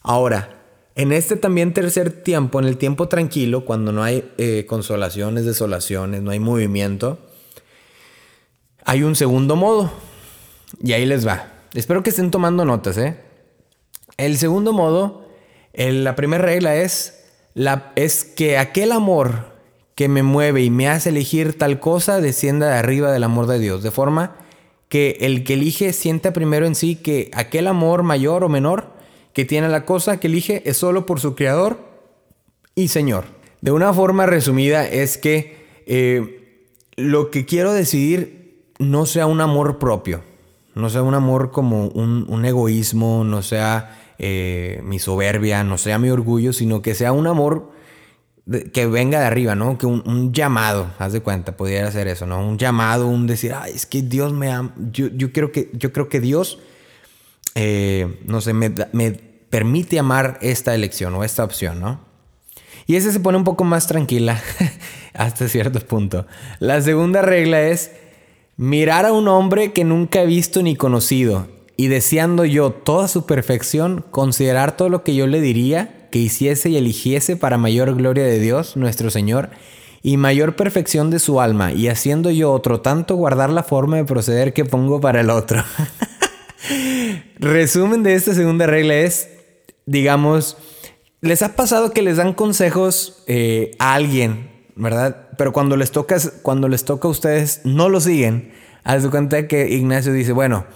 [0.00, 0.53] Ahora,
[0.96, 6.22] en este también tercer tiempo, en el tiempo tranquilo, cuando no hay eh, consolaciones, desolaciones,
[6.22, 7.18] no hay movimiento,
[8.84, 9.90] hay un segundo modo.
[10.82, 11.52] Y ahí les va.
[11.74, 13.16] Espero que estén tomando notas, ¿eh?
[14.16, 15.28] El segundo modo,
[15.72, 17.24] la primera regla es,
[17.54, 19.54] la, es que aquel amor
[19.94, 23.58] que me mueve y me hace elegir tal cosa descienda de arriba del amor de
[23.58, 24.36] Dios, de forma
[24.88, 28.93] que el que elige sienta primero en sí que aquel amor mayor o menor
[29.34, 31.78] que tiene la cosa que elige es solo por su creador
[32.74, 33.24] y Señor.
[33.60, 36.66] De una forma resumida es que eh,
[36.96, 40.22] lo que quiero decidir no sea un amor propio,
[40.74, 46.10] no sea un amor como un, egoísmo, no sea eh, mi soberbia, no sea mi
[46.10, 47.72] orgullo, sino que sea un amor
[48.72, 49.78] que venga de arriba, ¿no?
[49.78, 52.46] Que un, llamado, haz de cuenta, pudiera ser eso, ¿no?
[52.46, 54.74] Un llamado, un decir, ay, es que Dios me ama.
[54.92, 56.58] Yo, yo, quiero que, yo creo que Dios,
[57.54, 58.70] eh, no sé, me,
[59.50, 62.00] permite amar esta elección o esta opción, ¿no?
[62.86, 64.42] Y ese se pone un poco más tranquila
[65.14, 66.26] hasta cierto punto.
[66.58, 67.92] La segunda regla es
[68.56, 73.26] mirar a un hombre que nunca he visto ni conocido y deseando yo toda su
[73.26, 78.24] perfección, considerar todo lo que yo le diría que hiciese y eligiese para mayor gloria
[78.24, 79.50] de Dios, nuestro Señor,
[80.02, 84.04] y mayor perfección de su alma, y haciendo yo otro tanto guardar la forma de
[84.04, 85.64] proceder que pongo para el otro.
[87.38, 89.28] Resumen de esta segunda regla es,
[89.86, 90.56] digamos,
[91.20, 95.28] les ha pasado que les dan consejos eh, a alguien, ¿verdad?
[95.36, 98.52] Pero cuando les, toca, cuando les toca a ustedes, no lo siguen.
[98.82, 100.66] Haz de cuenta que Ignacio dice, bueno,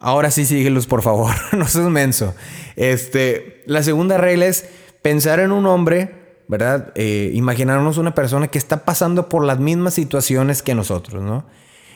[0.00, 1.34] Ahora sí síguelos, por favor.
[1.56, 2.34] no seas menso.
[2.76, 4.68] Este, la segunda regla es
[5.02, 6.92] pensar en un hombre, ¿verdad?
[6.94, 11.46] Eh, imaginarnos una persona que está pasando por las mismas situaciones que nosotros, ¿no?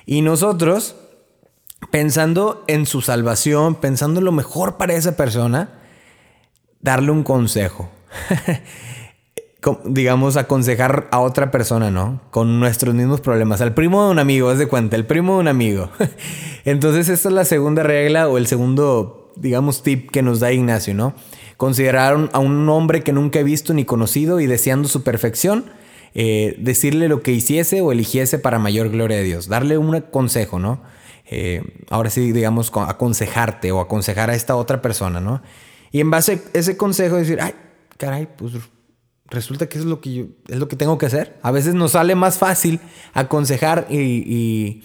[0.04, 0.96] Y nosotros,
[1.90, 5.70] pensando en su salvación, pensando en lo mejor para esa persona,
[6.80, 7.90] darle un consejo.
[9.84, 12.20] digamos, aconsejar a otra persona, ¿no?
[12.30, 13.60] Con nuestros mismos problemas.
[13.60, 15.90] Al primo de un amigo, haz de cuenta, el primo de un amigo.
[16.64, 20.94] Entonces, esta es la segunda regla o el segundo, digamos, tip que nos da Ignacio,
[20.94, 21.14] ¿no?
[21.56, 25.66] Considerar a un hombre que nunca he visto ni conocido y deseando su perfección,
[26.14, 29.46] eh, decirle lo que hiciese o eligiese para mayor gloria de Dios.
[29.46, 30.80] Darle un consejo, ¿no?
[31.34, 35.40] Eh, ahora sí, digamos, aconsejarte o aconsejar a esta otra persona, ¿no?
[35.90, 37.54] Y en base a ese consejo decir, ay,
[37.96, 38.52] caray, pues
[39.28, 41.38] resulta que es lo que es lo que tengo que hacer.
[41.40, 42.80] A veces nos sale más fácil
[43.14, 44.82] aconsejar y,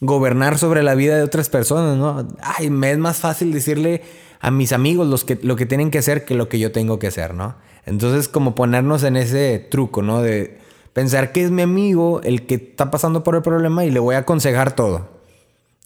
[0.00, 2.28] gobernar sobre la vida de otras personas, ¿no?
[2.40, 4.02] Ay, me es más fácil decirle
[4.38, 7.00] a mis amigos los que, lo que tienen que hacer que lo que yo tengo
[7.00, 7.56] que hacer, ¿no?
[7.84, 10.22] Entonces, como ponernos en ese truco, ¿no?
[10.22, 10.60] De
[10.92, 14.14] pensar que es mi amigo el que está pasando por el problema y le voy
[14.14, 15.17] a aconsejar todo.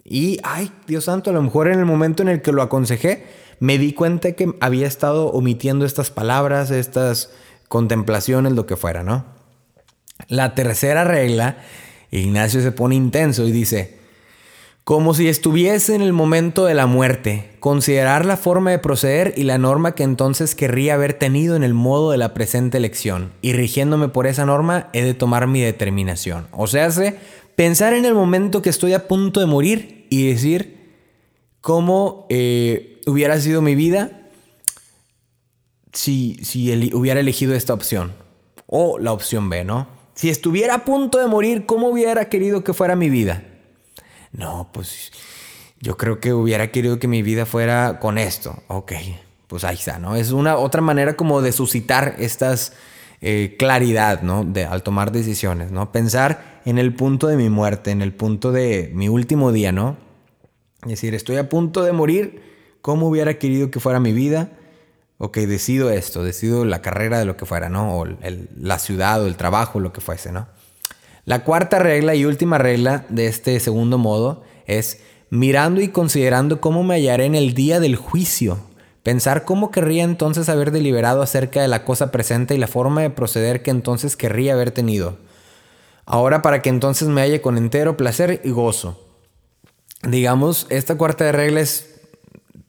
[0.05, 3.25] Y, ay, Dios santo, a lo mejor en el momento en el que lo aconsejé,
[3.61, 7.31] me di cuenta que había estado omitiendo estas palabras, estas
[7.69, 9.25] contemplaciones, lo que fuera, ¿no?
[10.29, 11.59] La tercera regla,
[12.11, 14.02] Ignacio se pone intenso y dice,
[14.85, 19.45] como si estuviese en el momento de la muerte, considerar la forma de proceder y
[19.45, 23.53] la norma que entonces querría haber tenido en el modo de la presente elección, y
[23.53, 26.49] rigiéndome por esa norma he de tomar mi determinación.
[26.51, 26.89] O sea,
[27.55, 30.91] pensar en el momento que estoy a punto de morir y decir
[31.61, 34.23] cómo eh, hubiera sido mi vida
[35.93, 38.13] si, si hubiera elegido esta opción.
[38.67, 39.87] O la opción B, ¿no?
[40.15, 43.45] Si estuviera a punto de morir, ¿cómo hubiera querido que fuera mi vida?
[44.33, 45.13] No, pues
[45.81, 48.63] yo creo que hubiera querido que mi vida fuera con esto.
[48.69, 48.93] Ok,
[49.47, 50.17] pues ahí está, ¿no?
[50.17, 52.73] Es una otra manera como de suscitar estas
[53.21, 54.45] eh, claridad, ¿no?
[54.45, 55.93] De, al tomar decisiones, ¿no?
[55.93, 59.97] Pensar en el punto de mi muerte, en el punto de mi último día, ¿no?
[60.83, 62.43] Es decir, estoy a punto de morir,
[62.81, 64.51] ¿cómo hubiera querido que fuera mi vida?
[65.23, 67.97] ok, decido esto, decido la carrera de lo que fuera, ¿no?
[67.97, 68.07] O
[68.57, 70.49] la ciudad o el trabajo, lo que fuese, ¿no?
[71.25, 75.01] La cuarta regla y última regla de este segundo modo es
[75.31, 78.59] mirando y considerando cómo me hallaré en el día del juicio.
[79.05, 83.11] Pensar cómo querría entonces haber deliberado acerca de la cosa presente y la forma de
[83.11, 85.19] proceder que entonces querría haber tenido.
[86.07, 89.01] Ahora para que entonces me halle con entero placer y gozo.
[90.03, 92.01] Digamos, esta cuarta regla es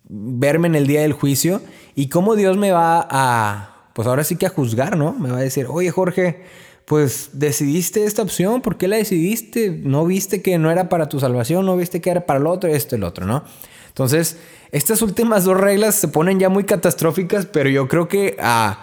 [0.03, 1.59] verme en el día del juicio
[1.95, 5.13] y cómo Dios me va a, pues ahora sí que a juzgar, ¿no?
[5.13, 6.43] Me va a decir, oye Jorge,
[6.85, 9.69] pues decidiste esta opción, ¿por qué la decidiste?
[9.69, 12.69] No viste que no era para tu salvación, no viste que era para el otro,
[12.69, 13.43] esto, el otro, ¿no?
[13.87, 14.37] Entonces,
[14.71, 18.79] estas últimas dos reglas se ponen ya muy catastróficas, pero yo creo que a,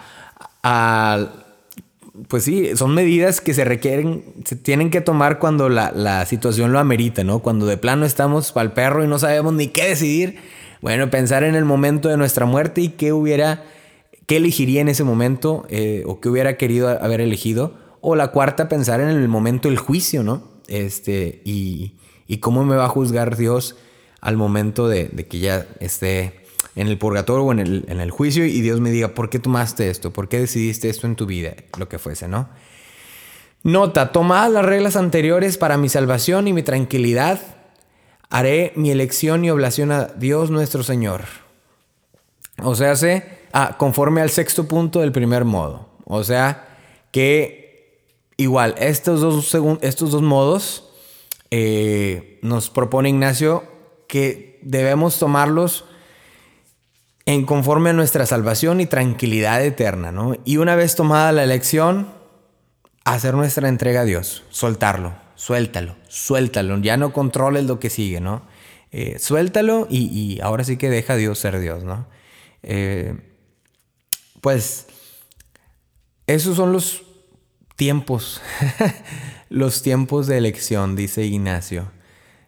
[2.29, 6.73] pues sí, son medidas que se requieren, se tienen que tomar cuando la, la situación
[6.73, 7.41] lo amerita, ¿no?
[7.41, 10.39] Cuando de plano estamos para el perro y no sabemos ni qué decidir
[10.81, 13.65] bueno, pensar en el momento de nuestra muerte y qué hubiera,
[14.27, 17.75] qué elegiría en ese momento eh, o qué hubiera querido haber elegido.
[18.01, 20.43] O la cuarta, pensar en el momento del juicio, ¿no?
[20.69, 21.97] Este, y,
[22.41, 23.77] cómo me va a juzgar Dios
[24.21, 26.45] al momento de, que ya esté
[26.77, 29.39] en el purgatorio o en el, en el, juicio y Dios me diga, ¿por qué
[29.39, 30.13] tomaste esto?
[30.13, 31.55] ¿Por qué decidiste esto en tu vida?
[31.77, 32.49] Lo que fuese, ¿no?
[33.63, 37.41] Nota, tomad las reglas anteriores para mi salvación y mi tranquilidad
[38.31, 41.25] haré mi elección y oblación a Dios nuestro Señor.
[42.63, 45.89] O sea, se, ah, conforme al sexto punto del primer modo.
[46.05, 46.69] O sea,
[47.13, 47.60] que
[48.41, 50.91] igual, estos dos, estos dos modos
[51.51, 53.65] eh, nos propone Ignacio
[54.09, 55.85] que debemos tomarlos
[57.27, 60.37] en conforme a nuestra salvación y tranquilidad eterna, ¿no?
[60.45, 62.13] Y una vez tomada la elección,
[63.05, 68.43] hacer nuestra entrega a Dios, soltarlo, suéltalo, suéltalo, ya no controles lo que sigue, ¿no?
[68.91, 72.07] Eh, suéltalo y, ahora sí que deja a Dios ser Dios, ¿no?
[72.63, 73.17] Eh,
[74.41, 74.87] pues
[76.27, 77.03] esos son los
[77.81, 78.43] tiempos,
[79.49, 81.91] los tiempos de elección, dice Ignacio.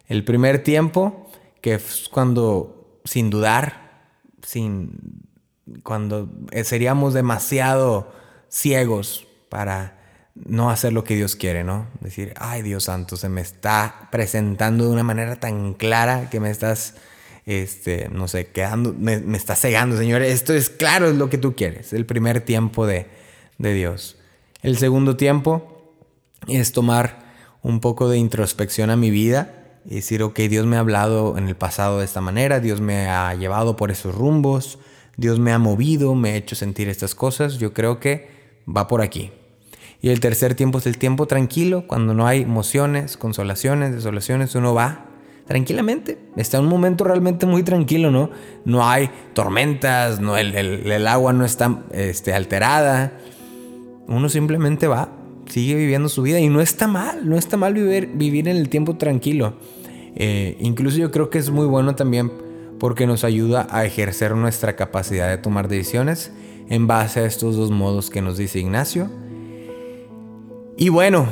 [0.07, 1.27] El primer tiempo,
[1.59, 4.11] que es cuando, sin dudar,
[4.43, 5.25] sin,
[5.81, 6.29] cuando
[6.63, 8.13] seríamos demasiado
[8.47, 9.97] ciegos para
[10.35, 11.87] no hacer lo que Dios quiere, ¿no?
[11.99, 16.51] Decir, ay Dios santo, se me está presentando de una manera tan clara que me
[16.51, 16.93] estás,
[17.47, 20.21] este, no sé, quedando, me, me está cegando, Señor.
[20.21, 21.91] Esto es claro, es lo que tú quieres.
[21.91, 23.07] El primer tiempo de,
[23.57, 24.17] de Dios.
[24.63, 25.93] El segundo tiempo
[26.47, 27.19] es tomar
[27.61, 31.49] un poco de introspección a mi vida y decir, ok, Dios me ha hablado en
[31.49, 34.79] el pasado de esta manera, Dios me ha llevado por esos rumbos,
[35.17, 38.29] Dios me ha movido, me ha hecho sentir estas cosas, yo creo que
[38.65, 39.31] va por aquí.
[40.01, 44.73] Y el tercer tiempo es el tiempo tranquilo, cuando no hay emociones, consolaciones, desolaciones, uno
[44.73, 45.07] va
[45.45, 46.19] tranquilamente.
[46.37, 48.29] Está en un momento realmente muy tranquilo, ¿no?
[48.63, 53.19] No hay tormentas, no, el, agua no está este, alterada.
[54.07, 55.09] Uno simplemente va,
[55.47, 58.69] sigue viviendo su vida y no está mal, no está mal vivir, vivir en el
[58.69, 59.53] tiempo tranquilo.
[60.15, 62.31] Eh, incluso yo creo que es muy bueno también
[62.79, 66.31] porque nos ayuda a ejercer nuestra capacidad de tomar decisiones
[66.69, 69.09] en base a estos dos modos que nos dice Ignacio.
[70.77, 71.27] Y bueno,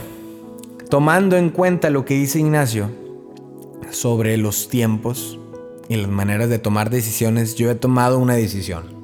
[0.90, 2.90] tomando en cuenta lo que dice Ignacio
[3.90, 5.40] sobre los tiempos
[5.90, 9.01] y las maneras de tomar decisiones, yo he tomado una decisión.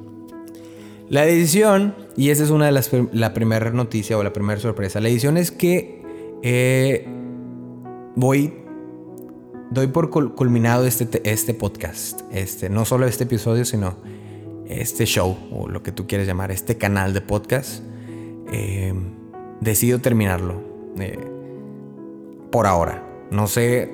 [1.08, 5.00] La decisión, y esa es una de las la primera noticia o la primera sorpresa,
[5.00, 6.02] la decisión es que
[6.42, 7.06] eh,
[8.14, 8.52] voy
[9.70, 12.22] doy por culminado este, este podcast.
[12.32, 13.96] Este, no solo este episodio, sino
[14.66, 17.82] este show, o lo que tú quieres llamar, este canal de podcast.
[18.50, 18.94] Eh,
[19.60, 20.62] decido terminarlo.
[20.98, 21.18] Eh,
[22.50, 23.04] por ahora.
[23.30, 23.92] No sé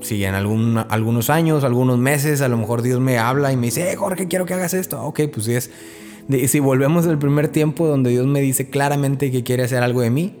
[0.00, 3.66] si en algún, algunos años, algunos meses, a lo mejor Dios me habla y me
[3.66, 5.02] dice, Jorge, quiero que hagas esto.
[5.02, 5.70] Ok, pues si es.
[6.46, 10.10] Si volvemos al primer tiempo donde Dios me dice claramente que quiere hacer algo de
[10.10, 10.36] mí,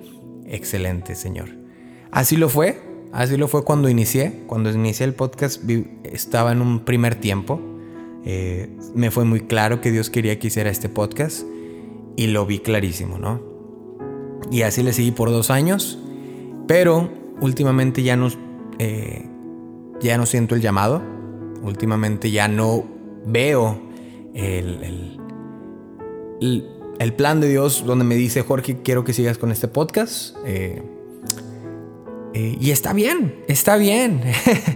[0.46, 1.48] excelente, Señor.
[2.10, 2.78] Así lo fue,
[3.12, 4.42] Así lo fue cuando inicié.
[4.46, 5.62] Cuando inicié el podcast
[6.04, 7.60] estaba en un primer tiempo.
[8.24, 11.42] Eh, me fue muy claro que Dios quería que hiciera este podcast
[12.16, 13.42] y lo vi clarísimo, ¿no?
[14.50, 15.98] Y así le seguí por dos años,
[16.66, 17.10] pero
[17.40, 18.28] últimamente ya no,
[18.78, 19.26] eh,
[20.00, 21.02] ya no siento el llamado.
[21.62, 22.84] Últimamente ya no
[23.26, 23.78] veo
[24.34, 25.20] el, el,
[27.16, 30.36] plan de Dios donde me dice, Jorge, quiero que sigas con este podcast.
[30.46, 30.82] Eh,
[32.34, 34.22] eh, y está bien, está bien.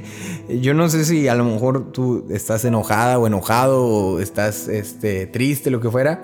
[0.60, 5.26] Yo no sé si a lo mejor tú estás enojada o enojado o estás este,
[5.26, 6.22] triste, lo que fuera.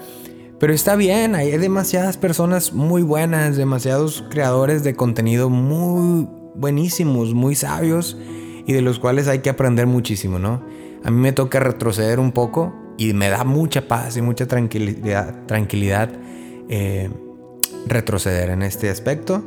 [0.59, 7.57] Pero está bien, hay demasiadas personas muy buenas, demasiados creadores de contenido muy buenísimos, muy
[7.57, 8.17] sabios
[8.65, 10.63] y de los cuales hay que aprender muchísimo, ¿no?
[11.03, 15.47] A mí me toca retroceder un poco y me da mucha paz y mucha tranquilidad,
[15.47, 16.11] tranquilidad
[16.69, 17.11] eh,
[17.87, 19.43] retroceder en este aspecto.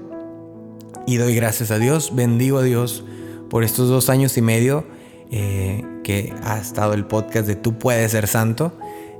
[1.07, 3.05] Y doy gracias a Dios, bendigo a Dios
[3.49, 4.85] por estos dos años y medio
[5.31, 8.73] eh, que ha estado el podcast de Tú puedes ser santo.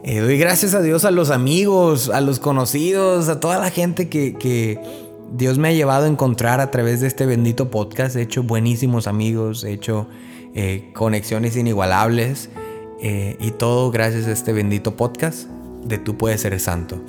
[0.03, 4.09] Eh, doy gracias a Dios a los amigos, a los conocidos, a toda la gente
[4.09, 4.79] que,
[5.33, 8.15] Dios me ha llevado a encontrar a través de este bendito podcast.
[8.15, 10.07] He hecho buenísimos amigos, he hecho
[10.93, 12.49] conexiones inigualables
[13.01, 15.49] y todo gracias a este bendito podcast
[15.85, 17.01] de Tú puedes ser santo.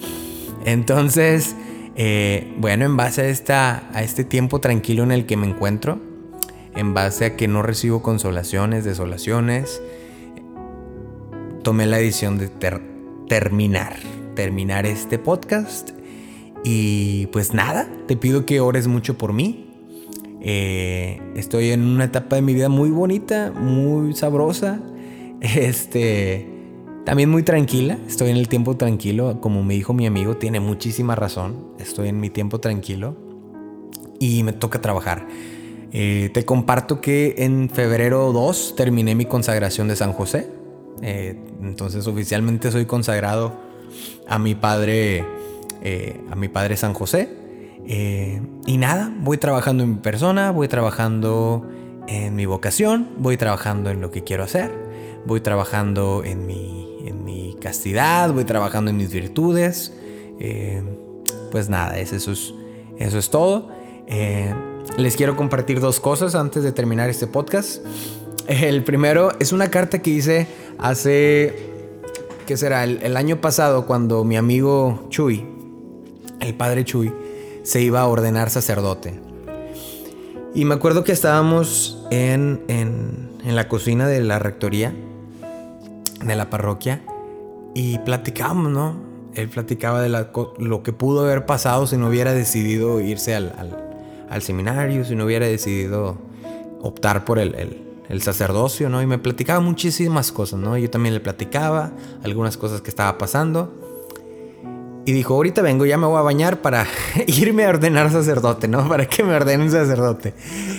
[0.65, 1.55] Entonces,
[1.95, 5.99] eh, bueno, en base a, esta, a este tiempo tranquilo en el que me encuentro,
[6.75, 9.81] en base a que no recibo consolaciones, desolaciones,
[11.63, 12.51] tomé la decisión de
[13.29, 13.97] terminar,
[14.35, 15.91] terminar este podcast.
[16.65, 19.71] Y pues nada, te pido que ores mucho por mí.
[20.43, 24.81] Eh, estoy en una etapa de mi vida muy bonita, muy sabrosa.
[25.41, 26.57] Este
[27.07, 31.15] también muy tranquila, estoy en el tiempo tranquilo, como me dijo mi amigo, tiene muchísima
[31.15, 33.15] razón, estoy en mi tiempo tranquilo
[34.19, 35.29] y me toca trabajar.
[35.93, 40.51] Eh, te comparto que en febrero 2 terminé mi consagración de San José,
[41.01, 43.55] eh, entonces oficialmente soy consagrado
[44.27, 45.25] a mi padre,
[45.83, 47.29] eh, a mi padre San José.
[47.87, 51.69] y nada, voy trabajando en mi persona, voy trabajando
[52.09, 54.86] en mi vocación, voy trabajando en lo que quiero hacer,
[55.27, 59.93] voy trabajando en mi en mi castidad, voy trabajando en mis virtudes.
[60.41, 60.83] Eh,
[61.51, 62.55] pues nada, eso es,
[62.99, 63.69] eso es todo.
[64.07, 64.55] Eh,
[64.99, 67.85] les quiero compartir dos cosas antes de terminar este podcast.
[68.49, 70.47] El primero es una carta que hice
[70.79, 71.55] hace,
[72.47, 72.85] ¿qué será?
[72.85, 75.47] El, año pasado cuando mi amigo Chuy,
[76.41, 77.13] el padre Chuy,
[77.63, 79.19] se iba a ordenar sacerdote.
[80.55, 84.95] Y me acuerdo que estábamos en, en, en la cocina de la rectoría
[86.25, 87.03] de la parroquia
[87.75, 88.97] y platicamos, ¿no?
[89.35, 93.53] Él platicaba de lo que pudo haber pasado si no hubiera decidido irse al,
[94.41, 96.17] seminario, si no hubiera decidido
[96.81, 97.83] optar por el,
[98.21, 99.03] sacerdocio, ¿no?
[99.03, 100.79] Y me platicaba muchísimas cosas, ¿no?
[100.79, 101.93] Yo también le platicaba
[102.25, 103.75] algunas cosas que estaba pasando.
[105.05, 106.87] Y dijo, ahorita vengo, ya me voy a bañar para
[107.27, 108.89] irme a ordenar sacerdote, ¿no?
[108.89, 110.33] Para que me ordenen sacerdote.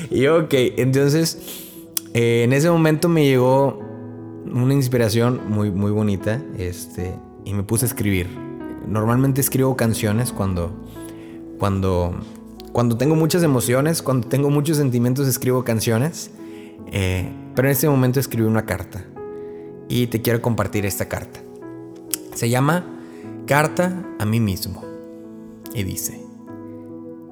[0.09, 1.37] Y yo, ok, entonces
[2.15, 3.85] eh, en ese momento me llegó
[4.53, 7.13] una inspiración muy, muy bonita este,
[7.45, 8.27] y me puse a escribir.
[8.87, 10.71] Normalmente escribo canciones cuando,
[11.57, 12.15] cuando,
[12.71, 16.31] cuando tengo muchas emociones, cuando tengo muchos sentimientos, escribo canciones.
[16.91, 19.03] Eh, pero en este momento escribí una carta
[19.89, 21.39] y te quiero compartir esta carta.
[22.35, 22.85] Se llama
[23.47, 24.83] Carta a mí mismo
[25.73, 26.21] y dice,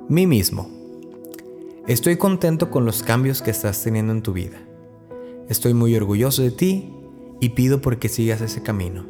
[0.09, 0.69] mí mismo,
[1.87, 4.57] estoy contento con los cambios que estás teniendo en tu vida.
[5.47, 6.94] Estoy muy orgulloso de ti
[7.39, 9.05] y pido porque sigas ese camino.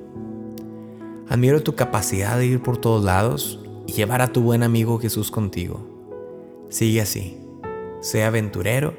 [1.28, 5.32] Admiro tu capacidad de ir por todos lados, y llevar a tu buen amigo Jesús
[5.32, 5.88] contigo.
[6.70, 7.38] Sigue así.
[8.02, 8.96] Sea aventurero,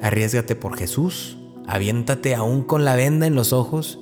[0.00, 3.98] arriesgate por Jesús, aviéntate aún con la venda en los ojos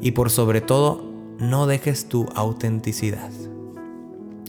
[0.00, 1.04] y por sobre todo
[1.38, 3.30] no dejes tu autenticidad.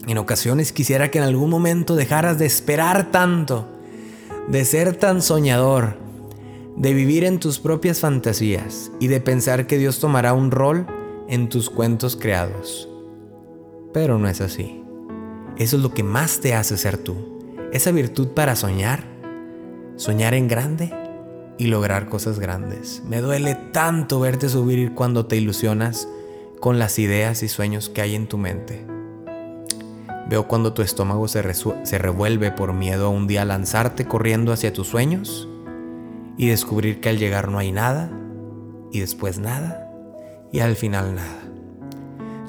[0.06, 3.68] En ocasiones quisiera que en algún momento dejaras de esperar tanto,
[4.48, 5.96] de ser tan soñador,
[6.78, 10.86] de vivir en tus propias fantasías y de pensar que Dios tomará un rol
[11.28, 12.88] en tus cuentos creados.
[13.92, 14.80] Pero no es así.
[15.56, 17.16] Eso es lo que más te hace ser tú.
[17.72, 19.02] Esa virtud para soñar,
[19.96, 20.94] soñar en grande
[21.58, 23.02] y lograr cosas grandes.
[23.08, 26.08] Me duele tanto verte subir cuando te ilusionas
[26.60, 28.86] con las ideas y sueños que hay en tu mente.
[30.30, 34.72] Veo cuando tu estómago se, se revuelve por miedo a un día lanzarte corriendo hacia
[34.72, 35.47] tus sueños
[36.38, 38.10] y descubrir que al llegar no hay nada
[38.90, 39.90] y después nada
[40.50, 41.42] y al final nada.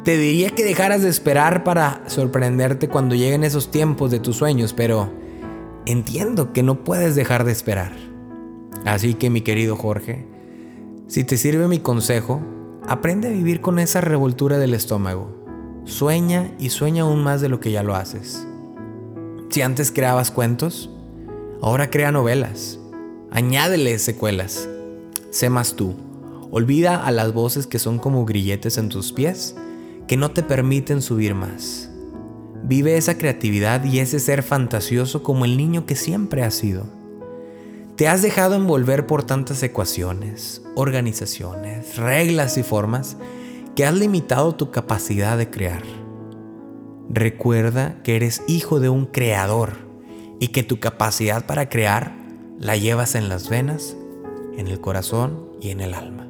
[0.04, 4.74] Te diría que dejaras de esperar para sorprenderte cuando lleguen esos tiempos de tus sueños,
[4.74, 5.12] pero
[5.86, 7.92] entiendo que no puedes dejar de esperar.
[8.86, 10.26] Así que mi querido Jorge,
[11.08, 12.42] si te sirve mi consejo,
[12.88, 15.36] aprende a vivir con esa revoltura del estómago.
[15.84, 18.48] Sueña y sueña aún más de lo que ya lo haces.
[19.50, 20.90] Si antes creabas cuentos,
[21.62, 22.79] ahora crea novelas.
[23.32, 24.68] Añádele secuelas.
[25.30, 25.94] Sé más tú.
[26.50, 29.56] Olvida a las voces que son como grilletes en tus pies
[30.08, 31.92] que no te permiten subir más.
[32.64, 36.88] Vive esa creatividad y ese ser fantasioso como el niño que siempre has sido.
[37.96, 43.16] Te has dejado envolver por tantas ecuaciones, organizaciones, reglas y formas
[43.76, 45.84] que has limitado tu capacidad de crear.
[47.10, 49.74] Recuerda que eres hijo de un creador
[50.40, 52.19] y que tu capacidad para crear
[52.60, 53.96] la llevas en las venas,
[54.58, 56.28] en el corazón y en el alma.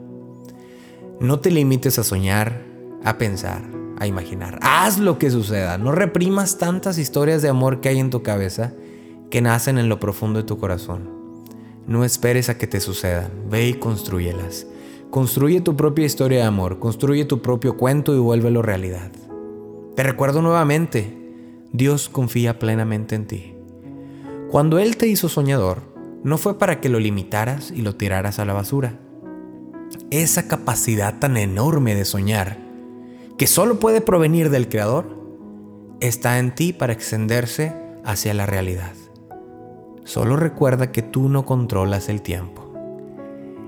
[1.20, 2.64] No te limites a soñar,
[3.04, 3.64] a pensar,
[3.98, 4.60] a imaginar.
[4.62, 5.78] Haz lo que suceda.
[5.78, 8.74] No reprimas tantas historias de amor que hay en tu cabeza
[9.32, 11.10] que nacen en lo profundo de tu corazón.
[11.88, 13.32] No esperes a que te sucedan.
[13.50, 14.68] Ve y construyelas.
[15.10, 16.78] Construye tu propia historia de amor.
[16.78, 19.12] Construye tu propio cuento y vuélvelo realidad.
[19.96, 21.18] Te recuerdo nuevamente,
[21.74, 23.56] Dios confía plenamente en ti.
[24.50, 25.89] Cuando Él te hizo soñador,
[26.24, 29.00] no fue para que lo limitaras y lo tiraras a la basura.
[30.12, 32.58] Esa capacidad tan enorme de soñar
[33.38, 35.18] que solo puede provenir del Creador,
[36.02, 38.92] está en ti para extenderse hacia la realidad.
[40.04, 42.74] Solo recuerda que tú no controlas el tiempo.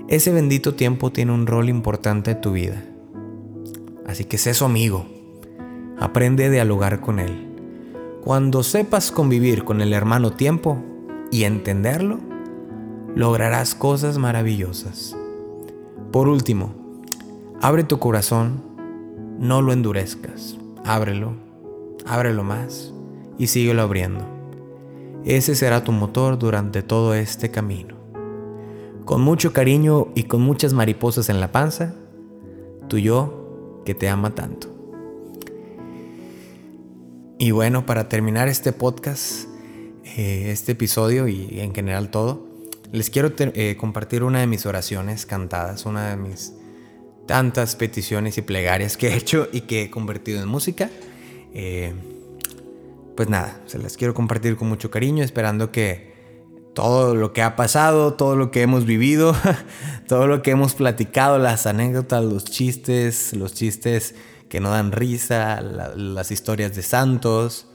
[0.08, 2.84] Ese bendito tiempo tiene un rol importante en tu vida.
[4.06, 5.06] Así que sé su amigo.
[5.98, 7.48] Aprende a dialogar con él.
[8.22, 10.84] Cuando sepas convivir con el hermano tiempo
[11.30, 12.18] y entenderlo,
[13.14, 15.16] lograrás cosas maravillosas.
[16.10, 16.74] Por último,
[17.60, 18.72] abre tu corazón
[19.38, 20.56] no lo endurezcas.
[20.84, 21.32] Ábrelo,
[22.06, 22.92] ábrelo más
[23.38, 24.24] y síguelo abriendo.
[25.24, 27.96] Ese será tu motor durante todo este camino.
[29.04, 31.94] Con mucho cariño y con muchas mariposas en la panza,
[32.88, 34.68] tu yo que te ama tanto.
[37.38, 39.48] Y bueno, para terminar este podcast,
[40.04, 42.51] eh, este episodio y en general todo,
[42.92, 46.52] les quiero eh, compartir una de mis oraciones cantadas, una de mis
[47.26, 50.90] tantas peticiones y plegarias que he hecho y que he convertido en música.
[51.54, 51.94] Eh,
[53.16, 56.12] pues nada, se las quiero compartir con mucho cariño, esperando que
[56.74, 59.34] todo lo que ha pasado, todo lo que hemos vivido,
[60.06, 64.14] todo lo que hemos platicado, las anécdotas, los chistes, los chistes
[64.50, 67.68] que no dan risa, las historias de santos,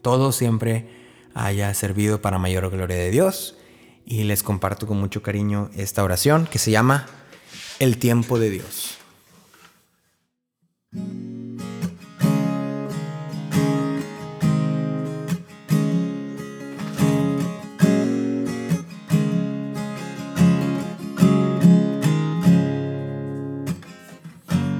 [0.00, 0.88] todo siempre
[1.34, 3.56] haya servido para mayor gloria de Dios.
[4.04, 7.06] Y les comparto con mucho cariño esta oración que se llama
[7.78, 8.98] el tiempo de Dios.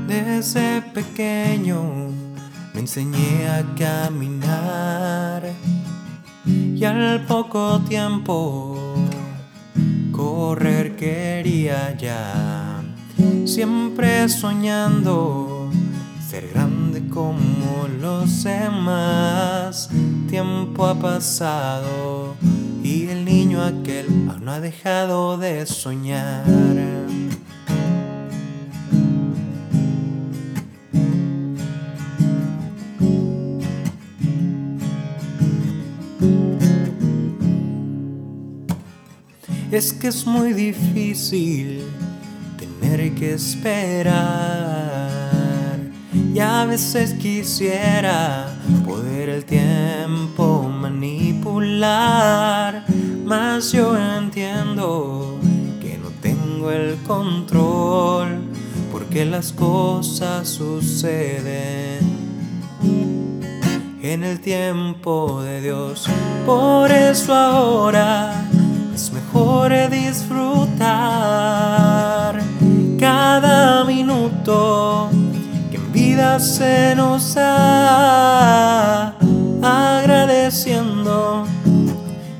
[0.07, 1.83] Desde pequeño
[2.75, 5.43] me enseñé a caminar
[6.45, 8.91] y al poco tiempo
[10.33, 12.83] correr quería ya
[13.45, 15.70] siempre soñando
[16.26, 19.91] ser grande como los demás.
[20.30, 22.35] Tiempo ha pasado
[22.83, 24.07] y el niño aquel
[24.41, 26.45] no ha dejado de soñar.
[39.73, 41.83] Es que es muy difícil
[43.11, 44.12] que esperar.
[46.35, 48.55] Y a veces quisiera
[48.85, 52.85] poder el tiempo manipular.
[53.25, 55.39] Mas yo entiendo
[55.81, 58.43] que no tengo el control
[58.93, 62.01] porque las cosas suceden
[64.03, 66.05] en el tiempo de Dios.
[66.45, 68.41] Por eso ahora
[76.43, 79.16] se nos da,
[79.62, 81.47] agradeciendo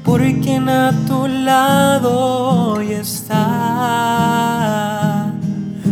[0.03, 3.33] por quien a tu lado hoy está,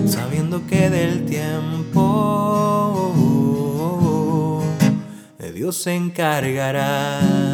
[0.06, 2.02] sabiendo que del tiempo
[5.38, 7.49] de Dios se encargará.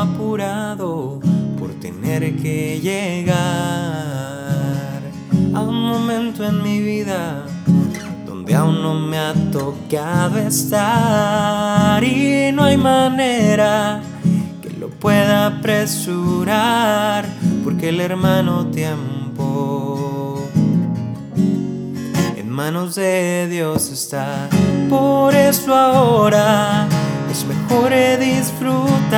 [0.00, 1.20] Apurado
[1.58, 3.34] por tener que llegar
[5.54, 7.46] a un momento en mi vida
[8.26, 14.02] donde aún no me ha tocado estar y no hay manera
[14.60, 17.24] que lo pueda apresurar
[17.62, 20.42] porque el hermano tiempo
[22.36, 24.48] en manos de Dios está.
[24.90, 26.88] Por eso ahora
[27.68, 29.14] mejor disfrutar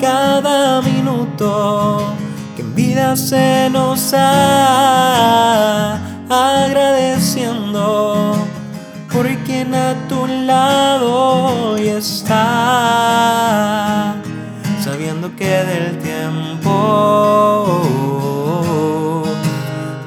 [0.00, 2.12] cada minuto
[2.54, 5.94] que en vida se nos da,
[6.28, 8.36] agradeciendo
[9.12, 12.34] por quien a tu lado hoy está,
[14.82, 16.72] sabiendo que del tiempo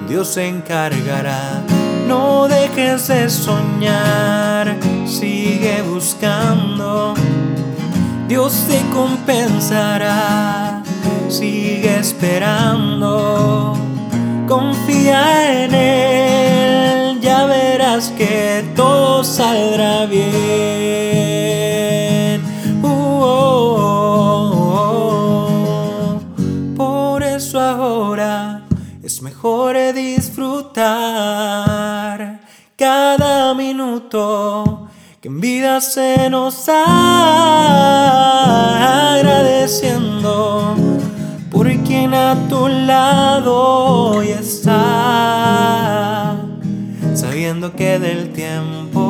[0.08, 1.64] Dios se encargará.
[2.08, 4.78] No dejes de soñar,
[5.60, 7.14] sigue buscando.
[8.30, 10.82] Dios te compensará,
[11.28, 13.76] sigue esperando.
[14.48, 20.30] Confía en Él, ya verás que todo saldrá bien.
[22.82, 23.82] Uh, oh,
[24.56, 25.02] oh,
[26.08, 26.22] oh.
[26.78, 28.62] Por eso ahora
[29.04, 30.80] es mejor disfrutar
[32.78, 34.79] cada minuto
[35.22, 37.16] que en vida se nos da,
[39.16, 40.76] agradeciendo
[41.52, 43.54] por quien a tu lado
[44.14, 44.78] hoy está,
[47.14, 49.02] sabiendo que del tiempo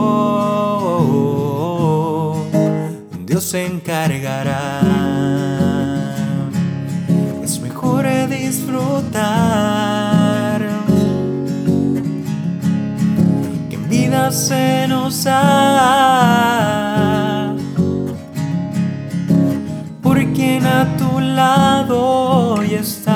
[3.28, 4.82] Dios se encargará.
[7.43, 9.88] Es mejor disfrutar
[14.32, 16.30] se nos da
[20.03, 21.99] por quien a tu lado
[22.55, 23.15] hoy está,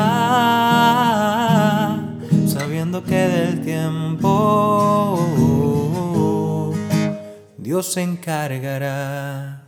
[2.47, 5.20] sabiendo que del tiempo
[7.57, 9.64] Dios se encargará.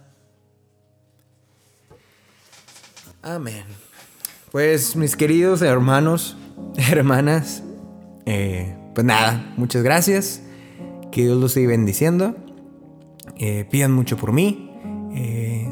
[3.21, 3.65] Amén.
[4.51, 6.37] Pues mis queridos hermanos,
[6.77, 7.61] hermanas,
[8.25, 10.41] eh, pues nada, muchas gracias.
[11.16, 12.36] Que Dios los siga bendiciendo.
[13.38, 14.70] Eh, pidan mucho por mí.
[15.13, 15.72] Eh,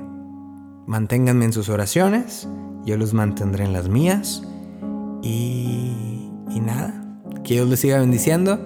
[0.88, 2.48] manténganme en sus oraciones.
[2.86, 4.42] Yo los mantendré en las mías.
[5.22, 6.94] Y, y nada,
[7.44, 8.58] que Dios les siga bendiciendo.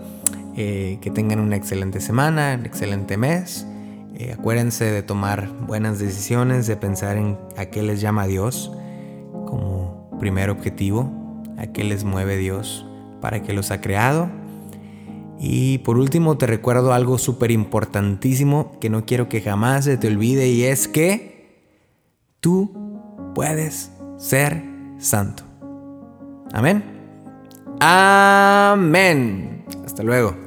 [0.55, 3.65] Eh, que tengan una excelente semana, un excelente mes.
[4.31, 8.71] Acuérdense de tomar buenas decisiones, de pensar en a qué les llama Dios
[9.47, 12.85] como primer objetivo, a qué les mueve Dios,
[13.19, 14.29] para qué los ha creado.
[15.39, 20.07] Y por último te recuerdo algo súper importantísimo que no quiero que jamás se te
[20.07, 21.71] olvide y es que
[22.39, 22.71] tú
[23.35, 24.63] puedes ser
[24.97, 25.43] santo.
[26.53, 26.83] Amén.
[27.79, 29.65] Amén.
[29.85, 30.46] Hasta luego.